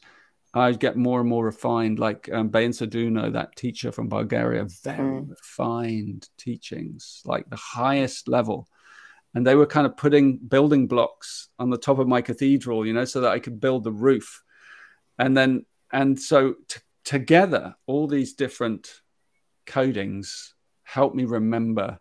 [0.53, 5.23] I get more and more refined, like um, Beinsa Douno, that teacher from Bulgaria, very
[5.23, 5.31] mm.
[5.31, 8.69] refined teachings, like the highest level.
[9.33, 12.93] And they were kind of putting building blocks on the top of my cathedral, you
[12.93, 14.43] know, so that I could build the roof.
[15.19, 16.57] And then, and so
[17.03, 19.01] together, all these different
[19.71, 20.53] codings
[20.83, 21.99] helped me remember,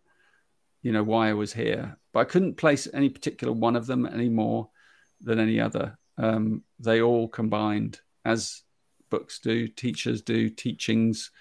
[0.81, 1.97] you know, why I was here.
[2.11, 4.69] But I couldn't place any particular one of them any more
[5.21, 5.97] than any other.
[6.17, 8.63] Um, they all combined as
[9.09, 11.31] books do, teachers do, teachings,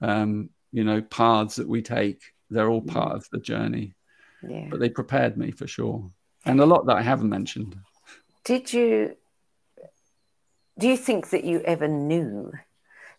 [0.00, 2.20] um, you know, paths that we take.
[2.50, 3.94] They're all part of the journey.
[4.46, 4.66] Yeah.
[4.70, 6.10] But they prepared me for sure.
[6.44, 7.76] And a lot that I haven't mentioned.
[8.44, 9.16] Did you,
[10.78, 12.52] do you think that you ever knew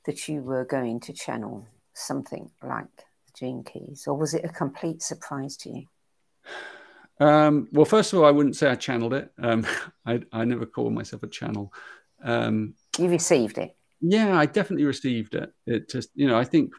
[0.05, 4.49] that you were going to channel something like the Gene Keys, or was it a
[4.49, 5.85] complete surprise to you?
[7.19, 9.31] Um, well, first of all, I wouldn't say I channeled it.
[9.41, 9.65] Um,
[10.05, 11.73] I, I never call myself a channel.
[12.23, 13.75] Um, you received it.
[14.01, 15.51] Yeah, I definitely received it.
[15.65, 16.71] It just, you know, I think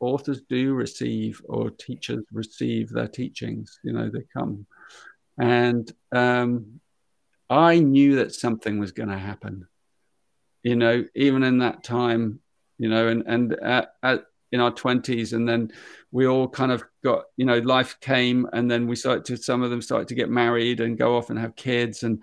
[0.00, 3.78] authors do receive or teachers receive their teachings.
[3.82, 4.66] You know, they come,
[5.38, 6.80] and um,
[7.50, 9.66] I knew that something was going to happen.
[10.62, 12.40] You know, even in that time,
[12.78, 13.94] you know, and and at
[14.52, 15.72] in our 20s and then
[16.10, 19.62] we all kind of got you know life came and then we started to some
[19.62, 22.22] of them started to get married and go off and have kids and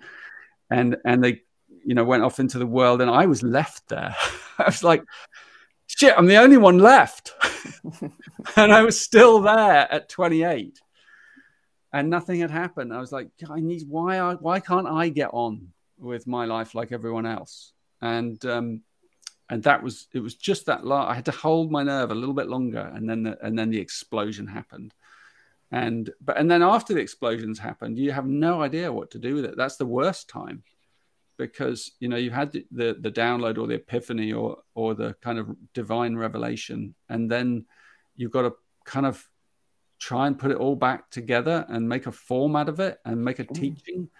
[0.70, 1.42] and and they
[1.84, 4.14] you know, went off into the world and I was left there.
[4.58, 5.04] I was like,
[5.86, 7.32] shit, I'm the only one left.
[8.56, 10.78] and I was still there at 28
[11.92, 12.92] and nothing had happened.
[12.92, 15.68] I was like, I need, why, why can't I get on
[15.98, 17.72] with my life like everyone else?
[18.00, 18.82] And, um,
[19.50, 22.14] and that was, it was just that, la- I had to hold my nerve a
[22.14, 22.90] little bit longer.
[22.94, 24.94] And then, the, and then the explosion happened.
[25.72, 29.34] And, but, and then after the explosions happened, you have no idea what to do
[29.34, 29.56] with it.
[29.56, 30.62] That's the worst time
[31.40, 35.14] because you know you've had the, the, the download or the epiphany or or the
[35.22, 37.64] kind of divine revelation and then
[38.14, 38.52] you've got to
[38.84, 39.26] kind of
[39.98, 43.24] try and put it all back together and make a form out of it and
[43.24, 44.10] make a teaching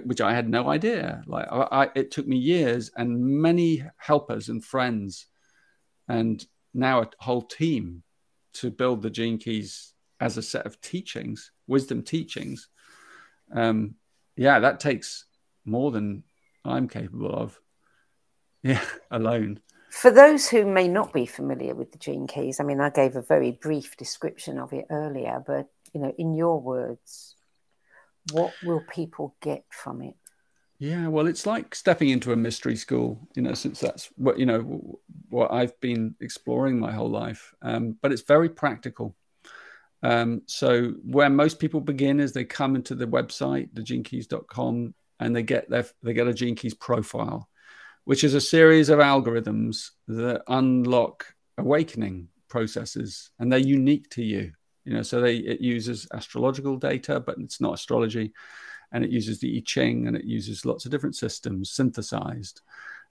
[0.00, 4.48] which i had no idea like I, I, it took me years and many helpers
[4.48, 5.26] and friends
[6.08, 8.02] and now a whole team
[8.54, 12.68] to build the gene keys as a set of teachings wisdom teachings
[13.54, 13.94] um
[14.36, 15.26] yeah that takes
[15.64, 16.24] more than
[16.64, 17.58] I'm capable of.
[18.66, 18.80] Yeah,
[19.10, 19.60] alone.
[19.90, 23.14] For those who may not be familiar with the gene keys, I mean, I gave
[23.14, 27.36] a very brief description of it earlier, but you know, in your words,
[28.32, 30.14] what will people get from it?
[30.78, 34.46] Yeah, well, it's like stepping into a mystery school, you know, since that's what you
[34.46, 34.98] know
[35.28, 37.54] what I've been exploring my whole life.
[37.62, 39.14] Um, but it's very practical.
[40.02, 45.42] Um, so where most people begin is they come into the website, thegenekeys.com, and they
[45.42, 47.48] get their they get a gene keys profile
[48.04, 51.26] which is a series of algorithms that unlock
[51.58, 54.52] awakening processes and they're unique to you
[54.84, 58.32] you know so they it uses astrological data but it's not astrology
[58.92, 62.60] and it uses the i ching and it uses lots of different systems synthesized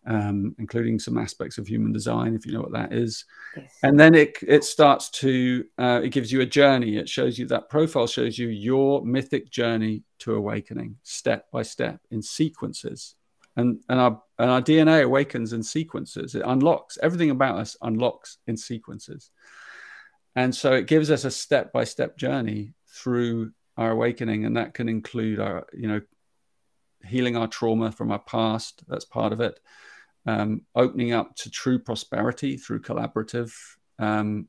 [0.06, 3.26] um, including some aspects of human design, if you know what that is.
[3.56, 3.78] Yes.
[3.84, 6.98] And then it it starts to uh, it gives you a journey.
[6.98, 12.00] It shows you that profile shows you your mythic journey to awakening, step by step,
[12.12, 13.16] in sequences.
[13.56, 16.36] And and our and our DNA awakens in sequences.
[16.36, 19.30] It unlocks everything about us unlocks in sequences.
[20.36, 24.74] And so it gives us a step by step journey through our awakening, and that
[24.74, 26.02] can include our you know
[27.06, 28.84] healing our trauma from our past.
[28.88, 29.60] That's part of it
[30.26, 33.54] um, opening up to true prosperity through collaborative,
[34.00, 34.48] um,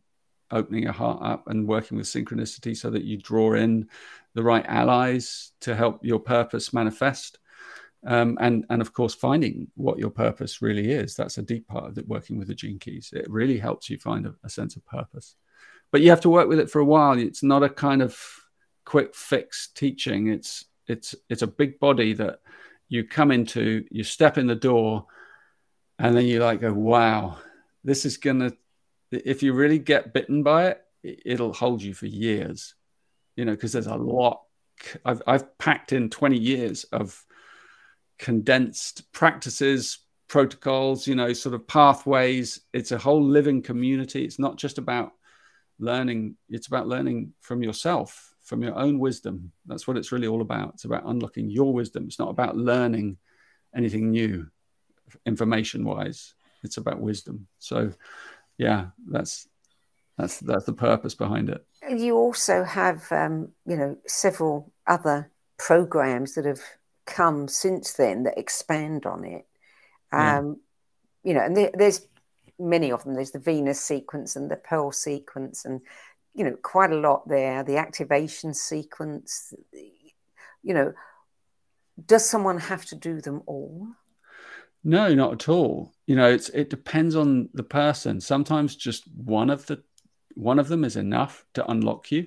[0.51, 3.89] opening your heart up and working with synchronicity so that you draw in
[4.35, 7.39] the right allies to help your purpose manifest.
[8.07, 11.87] Um, and and of course finding what your purpose really is that's a deep part
[11.87, 14.77] of it working with the gene keys it really helps you find a, a sense
[14.77, 15.37] of purpose
[15.95, 18.19] but you have to work with it for a while it's not a kind of
[18.85, 22.41] quick fix teaching it's it's it's a big body that
[22.89, 25.07] you come into you step in the door
[25.99, 27.39] and then you like go, wow,
[27.83, 28.53] this is gonna.
[29.11, 32.75] If you really get bitten by it, it'll hold you for years,
[33.37, 34.43] you know, because there's a lot.
[35.05, 37.25] I've I've packed in 20 years of
[38.19, 42.61] condensed practices, protocols, you know, sort of pathways.
[42.73, 44.25] It's a whole living community.
[44.25, 45.13] It's not just about
[45.79, 46.37] learning.
[46.49, 49.53] It's about learning from yourself, from your own wisdom.
[49.67, 50.75] That's what it's really all about.
[50.75, 52.05] It's about unlocking your wisdom.
[52.07, 53.19] It's not about learning
[53.75, 54.49] anything new
[55.27, 56.35] information wise.
[56.63, 57.47] It's about wisdom.
[57.59, 57.93] So,
[58.59, 59.49] yeah, that's
[60.17, 61.67] that's that's the purpose behind it.
[61.89, 66.63] You also have, um, you know, several other programs that have
[67.07, 69.47] come since then that expand on it.
[70.13, 70.21] Um,
[71.25, 71.31] yeah.
[71.31, 72.07] You know, and there, there's
[72.59, 73.15] many of them.
[73.15, 75.81] There's the Venus sequence and the Pearl sequence, and
[76.35, 77.63] you know, quite a lot there.
[77.63, 79.53] The activation sequence.
[80.63, 80.93] You know,
[82.07, 83.89] does someone have to do them all?
[84.83, 85.93] No, not at all.
[86.07, 88.21] You know, it's it depends on the person.
[88.21, 89.83] Sometimes just one of the
[90.35, 92.27] one of them is enough to unlock you,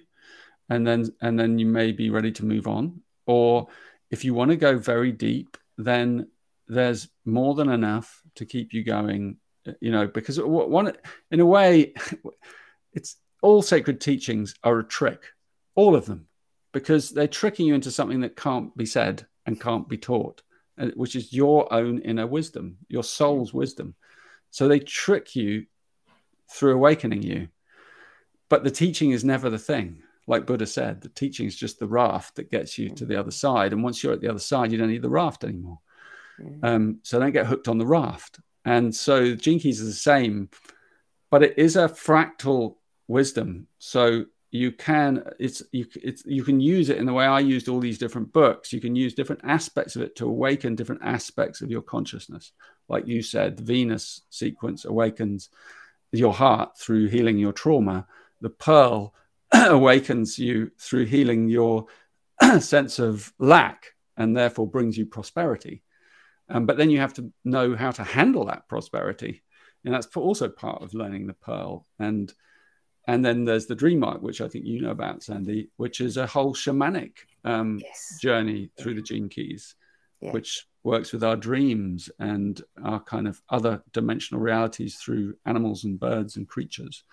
[0.70, 3.02] and then and then you may be ready to move on.
[3.26, 3.68] Or
[4.10, 6.30] if you want to go very deep, then
[6.68, 9.38] there's more than enough to keep you going.
[9.82, 10.94] You know, because one
[11.32, 11.94] in a way,
[12.94, 15.24] it's all sacred teachings are a trick,
[15.76, 16.28] all of them,
[16.74, 20.42] because they're tricking you into something that can't be said and can't be taught
[20.80, 23.58] uh, which is your own inner wisdom, your soul's mm-hmm.
[23.60, 23.96] wisdom.
[24.52, 25.66] So they trick you
[26.52, 27.50] through awakening you.
[28.50, 30.04] But the teaching is never the thing.
[30.28, 33.22] Like Buddha said, the teaching is just the raft that gets you to the mm-hmm.
[33.22, 33.74] other side.
[33.74, 35.80] And once you're at the other side, you don't need the raft anymore.
[36.62, 38.40] Um, so don't get hooked on the raft.
[38.68, 40.50] And so Gene Keys is the same,
[41.32, 42.76] but it is a fractal
[43.08, 43.68] wisdom.
[43.80, 47.70] So you can it's you it's you can use it in the way I used
[47.70, 48.74] all these different books.
[48.74, 52.52] You can use different aspects of it to awaken different aspects of your consciousness.
[52.90, 55.48] Like you said, the Venus sequence awakens
[56.12, 58.06] your heart through healing your trauma.
[58.42, 59.14] The pearl
[59.54, 61.86] awakens you through healing your
[62.60, 65.84] sense of lack and therefore brings you prosperity.
[66.50, 69.44] Um, but then you have to know how to handle that prosperity.
[69.84, 71.86] And that's also part of learning the pearl.
[72.00, 72.34] And
[73.10, 76.18] and then there's the dream arc which i think you know about Sandie which is
[76.18, 77.14] a whole shamanic
[77.46, 78.18] um, yes.
[78.22, 79.76] journey through the gene keys
[80.20, 80.32] yeah.
[80.32, 86.00] which works with our dreams and our kind of other dimensional realities through animals and
[86.00, 87.04] birds and creatures.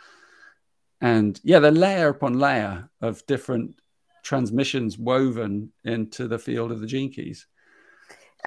[1.01, 3.75] And yeah they're layer upon layer of different
[4.23, 7.47] transmissions woven into the field of the gene keys.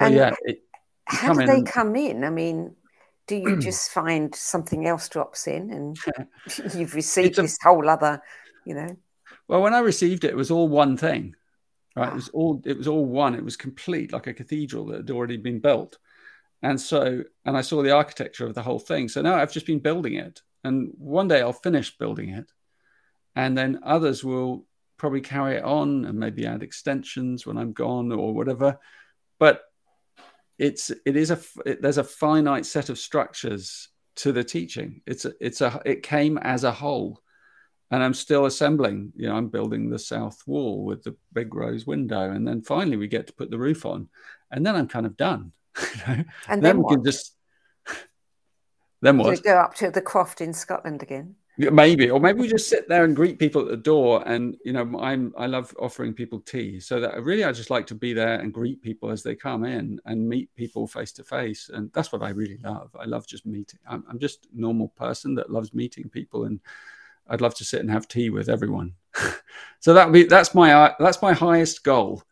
[0.00, 0.62] So, and yeah it,
[1.08, 2.24] how do they come in?
[2.24, 2.74] I mean
[3.26, 5.98] do you just find something else drops in and
[6.74, 8.22] you've received a, this whole other
[8.64, 8.96] you know?
[9.46, 11.34] Well when i received it it was all one thing
[11.98, 12.06] right?
[12.06, 12.12] Wow.
[12.12, 13.34] it was all it was all one.
[13.34, 15.98] It was complete like a cathedral that had already been built.
[16.62, 19.08] And so and i saw the architecture of the whole thing.
[19.08, 20.42] So now i've just been building it.
[20.64, 22.50] And one day i'll finish building it.
[23.34, 28.10] And then others will probably carry it on and maybe add extensions when i'm gone
[28.12, 28.78] or whatever.
[29.38, 29.62] But
[30.58, 35.02] it's it is a it, there's a finite set of structures to the teaching.
[35.06, 37.20] It's a, it's a it came as a whole,
[37.90, 39.12] and I'm still assembling.
[39.16, 42.96] You know, I'm building the south wall with the big rose window, and then finally
[42.96, 44.08] we get to put the roof on,
[44.50, 45.52] and then I'm kind of done.
[45.78, 46.24] You know?
[46.48, 46.94] And then, then we what?
[46.94, 47.36] can just
[49.02, 49.42] then what?
[49.44, 52.08] go up to the croft in Scotland again maybe.
[52.08, 54.98] Or maybe we just sit there and greet people at the door and you know
[55.00, 58.34] i'm i love offering people tea so that really i just like to be there
[58.40, 62.12] and greet people as they come in and meet people face to face and that's
[62.12, 62.94] what i really love.
[62.98, 66.60] I love just meeting i'm, I'm just a normal person that loves meeting people and
[67.28, 68.94] i'd love to sit and have tea with everyone.
[69.80, 72.22] So that be that's my uh, that's my highest goal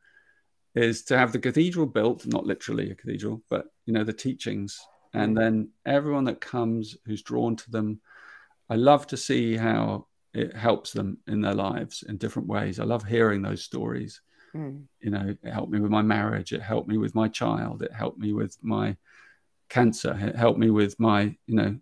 [0.74, 4.80] is to have the cathedral built not literally a cathedral but you know the teachings
[5.14, 8.00] and then everyone that comes who's drawn to them
[8.68, 12.78] I love to see how it helps them in their lives in different ways.
[12.78, 14.20] I love hearing those stories.
[14.54, 14.84] Mm.
[15.00, 16.52] You know, it helped me with my marriage.
[16.52, 17.82] It helped me with my child.
[17.82, 18.96] It helped me with my
[19.68, 20.16] cancer.
[20.20, 21.76] It helped me with my, you know,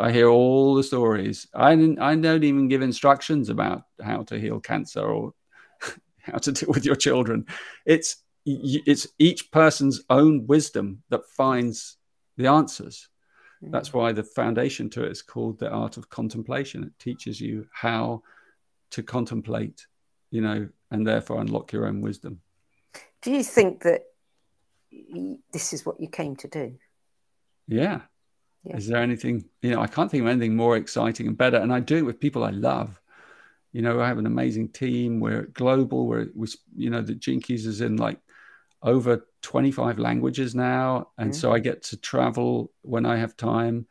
[0.00, 1.46] I hear all the stories.
[1.54, 5.34] I didn't, I don't even give instructions about how to heal cancer or
[6.22, 7.46] how to deal with your children.
[7.84, 8.16] It's
[8.46, 11.96] it's each person's own wisdom that finds
[12.36, 13.08] the answers.
[13.64, 13.72] Mm-hmm.
[13.72, 16.84] That's why the foundation to it is called the art of contemplation.
[16.84, 18.22] It teaches you how
[18.90, 19.86] to contemplate,
[20.30, 22.40] you know, and therefore unlock your own wisdom.
[23.22, 24.02] Do you think that
[25.52, 26.74] this is what you came to do?
[27.66, 28.02] Yeah.
[28.64, 28.76] yeah.
[28.76, 31.56] Is there anything, you know, I can't think of anything more exciting and better.
[31.56, 33.00] And I do it with people I love.
[33.72, 35.20] You know, I have an amazing team.
[35.20, 36.06] We're global.
[36.06, 38.20] We're, we, you know, the Gene Keys is in like
[38.82, 41.08] over 25 languages now.
[41.18, 41.38] And mm-hmm.
[41.38, 43.86] so I get to travel when I have time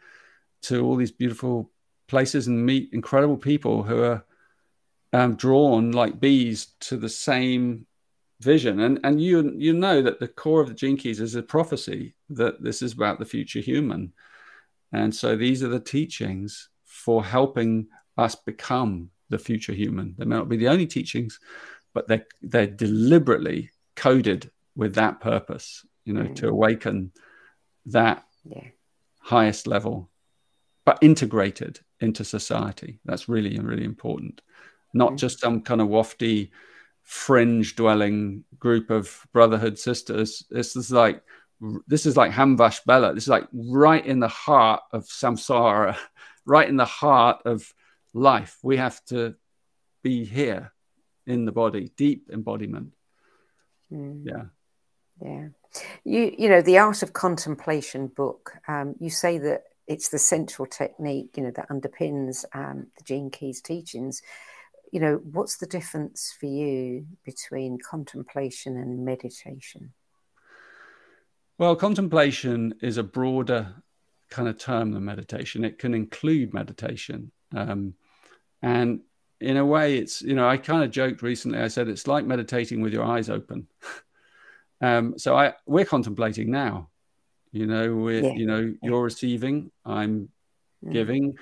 [0.64, 1.72] to all these beautiful
[2.08, 4.26] places and meet incredible people who are
[5.14, 7.86] um, drawn like bees to the same
[8.42, 8.80] vision.
[8.80, 12.16] And, and you, you know that the core of the Gene Keys is a prophecy
[12.32, 14.12] that this is about the future human.
[14.92, 17.88] And so these are the teachings for helping
[18.18, 20.16] us become the future human.
[20.18, 21.40] They may not be the only teachings,
[21.94, 26.36] but they're, they're deliberately coded with that purpose, you know, mm.
[26.36, 27.12] to awaken
[27.88, 28.68] that yeah.
[29.20, 30.10] highest level,
[30.86, 33.00] but integrated into society.
[33.06, 34.42] That's really, really important.
[34.94, 35.18] Not mm.
[35.18, 36.52] just some kind of wafty,
[37.04, 40.46] fringe dwelling group of brotherhood sisters.
[40.50, 41.22] This is like
[41.88, 43.14] this is like Hamvas Béla.
[43.14, 45.98] This is like right in the heart of samsara,
[46.46, 47.74] right in the heart of
[48.14, 48.58] life.
[48.64, 49.36] We have to
[50.04, 50.74] be here
[51.26, 52.94] in the body, deep embodiment.
[53.92, 54.26] Mm.
[54.26, 54.44] Yeah.
[55.24, 55.48] Yeah.
[56.04, 60.66] You, you know, the Art of Contemplation book, um, you say that it's the central
[60.66, 64.22] technique, you know, that underpins um, the Gene Keys teachings.
[64.92, 69.94] You know, what's the difference for you between contemplation and meditation?
[71.58, 73.74] Well, contemplation is a broader
[74.30, 75.64] kind of term than meditation.
[75.64, 77.32] It can include meditation.
[77.56, 77.94] Um,
[78.62, 79.02] and
[79.40, 82.26] in a way, it's, you know, I kind of joked recently, I said it's like
[82.26, 83.68] meditating with your eyes open.
[84.84, 86.90] Um, so I we're contemplating now.
[87.54, 88.34] You know, we're yeah.
[88.34, 90.30] you know you're receiving, I'm
[90.86, 90.92] mm.
[90.92, 91.38] giving.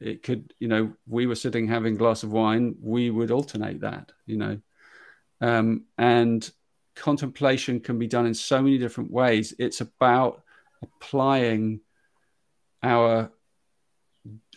[0.00, 2.74] It could, you know, we were sitting having a glass of wine.
[2.80, 4.60] We would alternate that, you know,
[5.40, 6.50] um, and
[6.94, 9.54] contemplation can be done in so many different ways.
[9.58, 10.42] It's about
[10.82, 11.80] applying
[12.82, 13.30] our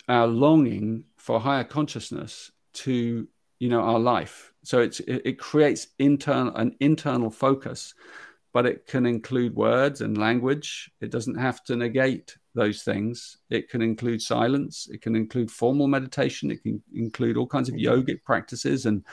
[0.08, 3.28] our longing for higher consciousness to
[3.58, 7.94] you know our life so it's it, it creates internal an internal focus
[8.52, 10.90] but it can include words and language.
[11.00, 13.38] It doesn't have to negate those things.
[13.48, 14.88] It can include silence.
[14.90, 16.50] It can include formal meditation.
[16.50, 17.92] It can include all kinds of mm-hmm.
[17.92, 19.04] yogic practices and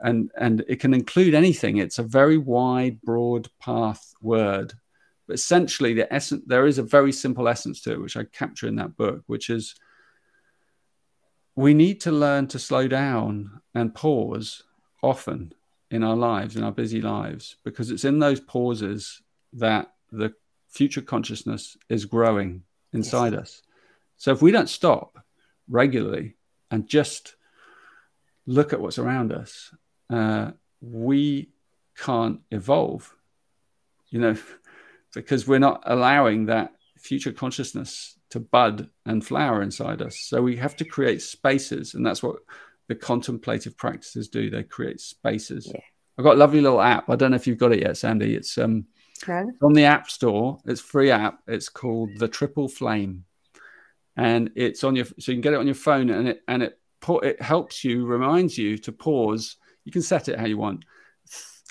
[0.00, 1.78] and and it can include anything.
[1.78, 4.74] It's a very wide, broad path word
[5.26, 8.68] But essentially, the essence there is a very simple essence to it, which I capture
[8.68, 9.74] in that book, which is
[11.54, 14.62] we need to learn to slow down and pause
[15.02, 15.54] often
[15.90, 19.22] in our lives, in our busy lives, because it's in those pauses
[19.52, 20.34] that the
[20.68, 22.62] future consciousness is growing
[22.92, 23.42] inside yes.
[23.42, 23.62] us.
[24.16, 25.24] So if we don't stop
[25.68, 26.36] regularly
[26.70, 27.36] and just
[28.46, 29.72] look at what's around us,
[30.10, 31.50] uh, we
[31.96, 33.14] can't evolve,
[34.10, 34.36] you know,
[35.14, 40.18] because we're not allowing that future consciousness to bud and flower inside us.
[40.18, 42.36] So we have to create spaces, and that's what
[42.88, 44.50] the contemplative practices do.
[44.50, 45.70] They create spaces.
[45.72, 45.80] Yeah.
[46.18, 47.10] I've got a lovely little app.
[47.10, 48.34] I don't know if you've got it yet, Sandie.
[48.34, 48.86] It's um
[49.62, 50.58] on the App Store.
[50.66, 51.40] It's free app.
[51.46, 53.24] It's called the Triple Flame,
[54.16, 56.62] and it's on your so you can get it on your phone, and it and
[56.62, 56.78] it
[57.22, 59.56] it helps you reminds you to pause.
[59.84, 60.84] You can set it how you want.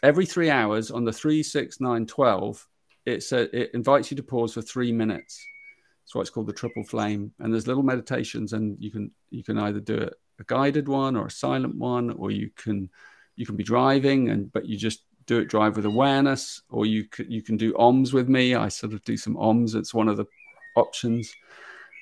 [0.04, 2.68] Every three hours on the three, six, nine, twelve,
[3.06, 5.44] it's a, it invites you to pause for three minutes.
[6.04, 7.32] That's why it's called the Triple Flame.
[7.40, 11.16] And there's little meditations, and you can you can either do it a guided one
[11.16, 12.90] or a silent one, or you can
[13.36, 17.06] you can be driving and but you just do it drive with awareness, or you
[17.06, 18.56] can you can do OMS with me.
[18.56, 19.76] I sort of do some OMS.
[19.76, 20.26] It's one of the
[20.76, 21.34] options,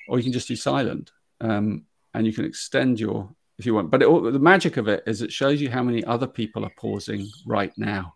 [0.08, 3.28] or you can just do silent, um, and you can extend your
[3.58, 3.90] if you want.
[3.90, 6.72] But it, the magic of it is it shows you how many other people are
[6.76, 8.14] pausing right now.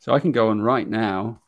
[0.00, 1.40] So I can go on right now,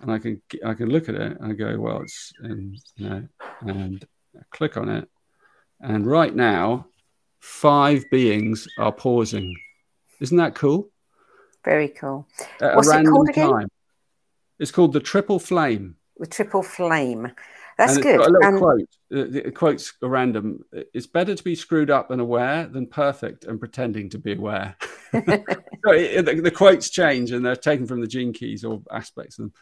[0.00, 3.08] and I can I can look at it and I go, well, it's in, you
[3.08, 3.28] know,
[3.60, 4.06] and
[4.36, 5.08] I click on it,
[5.80, 6.86] and right now,
[7.44, 9.54] five beings are pausing
[10.20, 10.90] isn't that cool?
[11.64, 12.26] Very cool.
[12.60, 13.50] At What's it called again?
[13.50, 13.68] Time.
[14.58, 15.96] It's called the Triple Flame.
[16.18, 17.32] The Triple Flame.
[17.76, 18.20] That's good.
[18.20, 18.88] A little quote.
[19.12, 20.64] Uh, the, quote's random.
[20.72, 24.76] It's better to be screwed up and aware than perfect and pretending to be aware.
[25.12, 29.38] so it, the, the, quotes change and they're taken from the gene keys or aspects
[29.38, 29.52] of them.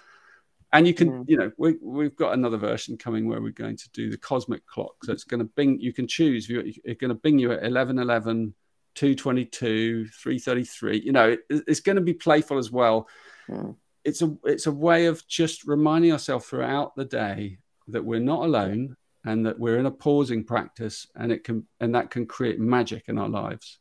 [0.74, 1.24] And you can, mm.
[1.28, 4.66] you know, we, we've got another version coming where we're going to do the cosmic
[4.66, 4.94] clock.
[5.04, 7.98] So it's going to bing, you can choose, it's going to bing you at 11
[7.98, 8.54] 11
[8.94, 13.08] 222 333 you know it, it's going to be playful as well
[13.48, 13.74] mm.
[14.04, 17.58] it's a it's a way of just reminding ourselves throughout the day
[17.88, 21.94] that we're not alone and that we're in a pausing practice and it can and
[21.94, 23.78] that can create magic in our lives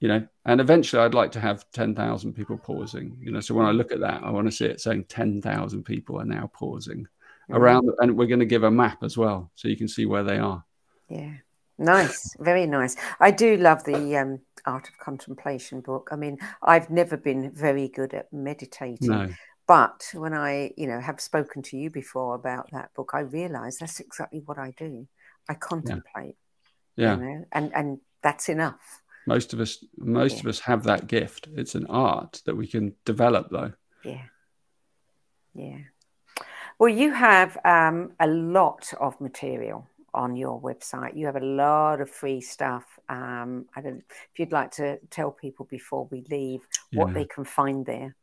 [0.00, 3.66] you know and eventually i'd like to have 10,000 people pausing you know so when
[3.66, 7.06] i look at that i want to see it saying 10,000 people are now pausing
[7.50, 7.56] mm.
[7.56, 10.24] around and we're going to give a map as well so you can see where
[10.24, 10.64] they are
[11.08, 11.34] yeah
[11.78, 12.96] Nice, very nice.
[13.18, 16.08] I do love the um, Art of Contemplation book.
[16.12, 19.28] I mean, I've never been very good at meditating, no.
[19.66, 23.78] but when I, you know, have spoken to you before about that book, I realise
[23.78, 25.08] that's exactly what I do.
[25.48, 26.36] I contemplate.
[26.96, 27.16] Yeah.
[27.16, 29.02] You know, and and that's enough.
[29.26, 30.40] Most of us, most yeah.
[30.40, 31.48] of us have that gift.
[31.54, 33.72] It's an art that we can develop, though.
[34.04, 34.22] Yeah.
[35.54, 35.78] Yeah.
[36.78, 41.16] Well, you have um, a lot of material on your website.
[41.16, 42.84] You have a lot of free stuff.
[43.08, 46.60] Um, I don't if you'd like to tell people before we leave
[46.92, 48.16] what they can find there.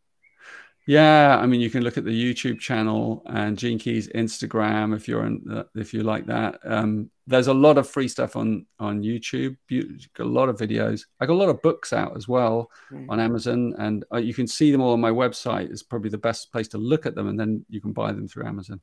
[0.88, 5.08] Yeah, I mean, you can look at the YouTube channel and Gene Keys Instagram if
[5.08, 6.60] you're in, if you like that.
[6.66, 9.58] Um, there's a lot of free stuff on on YouTube.
[10.16, 11.06] got a lot of videos.
[11.20, 13.06] I got a lot of books out as well mm.
[13.10, 15.72] on Amazon, and uh, you can see them all on my website.
[15.72, 18.28] Is probably the best place to look at them, and then you can buy them
[18.28, 18.82] through Amazon.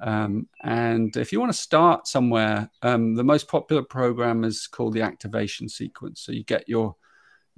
[0.00, 4.94] Um, and if you want to start somewhere, um, the most popular program is called
[4.94, 6.20] the activation sequence.
[6.20, 6.94] So you get your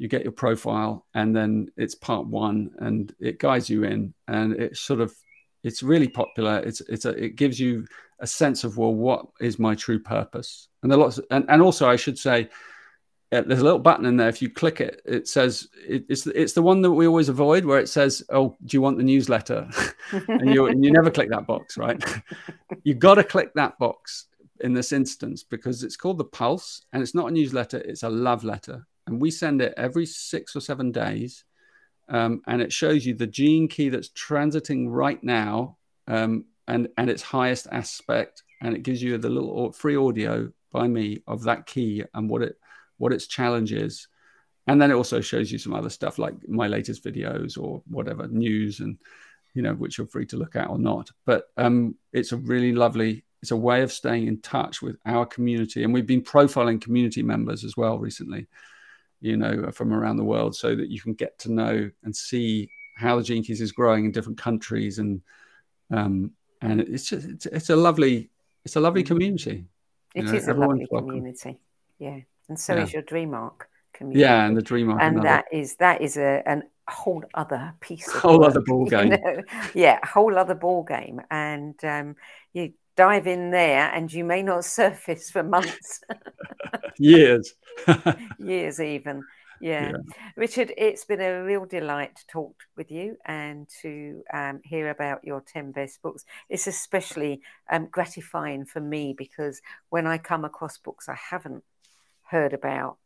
[0.01, 4.55] you get your profile, and then it's part one, and it guides you in, and
[4.55, 5.14] it's sort of
[5.63, 6.57] it's really popular.
[6.61, 7.87] It's it's a, it gives you
[8.18, 10.68] a sense of well, what is my true purpose?
[10.83, 12.49] And there lots, of, and and also I should say
[13.31, 14.31] uh, there's a little button in there.
[14.31, 17.67] If you click it, it says it, it's it's the one that we always avoid,
[17.67, 19.68] where it says, "Oh, do you want the newsletter?"
[20.29, 22.03] and you and you never click that box, right?
[22.85, 24.29] You've got to click that box
[24.61, 28.09] in this instance because it's called the Pulse, and it's not a newsletter; it's a
[28.09, 31.45] love letter, and we send it every six or seven days,
[32.08, 35.76] um, and it shows you the gene key that's transiting right now,
[36.07, 40.87] um, and and its highest aspect, and it gives you the little free audio by
[40.87, 42.57] me of that key and what it
[42.96, 44.08] what its challenge is.
[44.66, 48.28] And then it also shows you some other stuff like my latest videos or whatever
[48.28, 48.99] news and,
[49.54, 51.11] you know, which you're free to look at or not.
[51.24, 55.26] But um, it's a really lovely, it's a way of staying in touch with our
[55.26, 55.82] community.
[55.82, 58.46] And we've been profiling community members as well recently,
[59.21, 62.68] you know, from around the world so that you can get to know and see
[62.97, 64.99] how the Gene Keys is growing in different countries.
[64.99, 65.21] And,
[65.91, 68.30] um, and it's just, it's, it's a lovely,
[68.64, 69.64] it's a lovely community.
[70.14, 71.09] It you know, is a lovely welcome.
[71.09, 71.61] community.
[71.99, 72.21] Yeah
[72.51, 72.83] and so yeah.
[72.83, 74.21] is your dream arc community.
[74.21, 78.07] Yeah, and the dream arc, and that is that is a an whole other piece
[78.09, 79.13] of whole work, other ball game.
[79.13, 79.42] You know?
[79.75, 82.17] Yeah, whole other ball game, and um,
[82.53, 86.00] you dive in there, and you may not surface for months,
[86.99, 87.54] years,
[88.38, 89.25] years even.
[89.61, 89.91] Yeah.
[89.91, 90.14] Yeah.
[90.37, 95.22] Richard, it's been a real delight to talk with you and to um, hear about
[95.22, 96.25] your 10 best books.
[96.49, 99.61] It's especially um, gratifying for me because
[99.91, 101.62] when I come across books I haven't
[102.22, 102.96] heard about,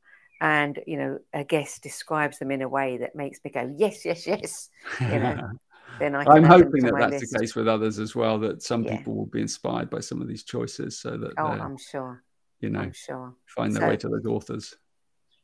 [0.41, 4.05] and you know, a guest describes them in a way that makes me go, yes,
[4.05, 4.69] yes, yes.
[5.01, 5.51] You know,
[5.99, 7.33] then I I'm hoping that that's list.
[7.33, 8.39] the case with others as well.
[8.39, 8.97] That some Yeah.
[8.99, 12.23] people will be inspired by some of these choices, so that Oh, I'm sure.
[12.61, 13.35] you know, I'm sure.
[13.47, 14.77] find their So- way to those authors.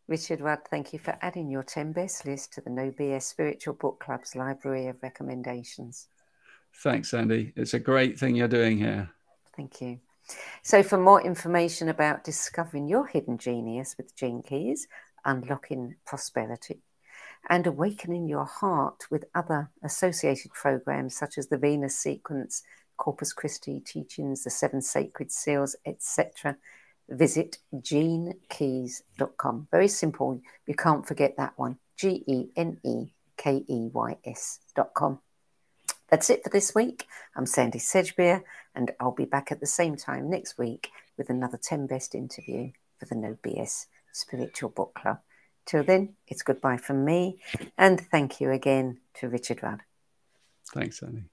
[0.09, 3.75] Richard Rudd, thank you for adding your 10 best list to the No BS Spiritual
[3.75, 6.09] Book Club's library of recommendations.
[6.83, 7.53] Thanks, Sandie.
[7.57, 9.11] It's a great thing you're doing here.
[9.57, 10.01] Thank you.
[10.63, 14.87] So, for more information about discovering your hidden genius with Gene Keys,
[15.25, 16.83] unlocking prosperity,
[17.49, 22.63] and awakening your heart with other associated programs such as the Venus Sequence,
[22.97, 26.57] Corpus Christi teachings, the Seven Sacred Seals, etc.,
[27.09, 29.69] visit genekeys.com.
[29.71, 30.41] Very simple.
[30.67, 31.79] You can't forget that one.
[31.97, 35.21] G E N E K E Y S.com.
[36.11, 37.07] That's it for this week.
[37.37, 38.43] I'm Sandie Sedgbeer,
[38.75, 42.73] and I'll be back at the same time next week with another 10 best interview
[42.99, 45.21] for the No BS Spiritual Book Club.
[45.71, 47.39] Till then, it's goodbye from me,
[47.79, 49.83] and thank you again to Richard Rudd.
[50.75, 51.31] Thanks, Sandie.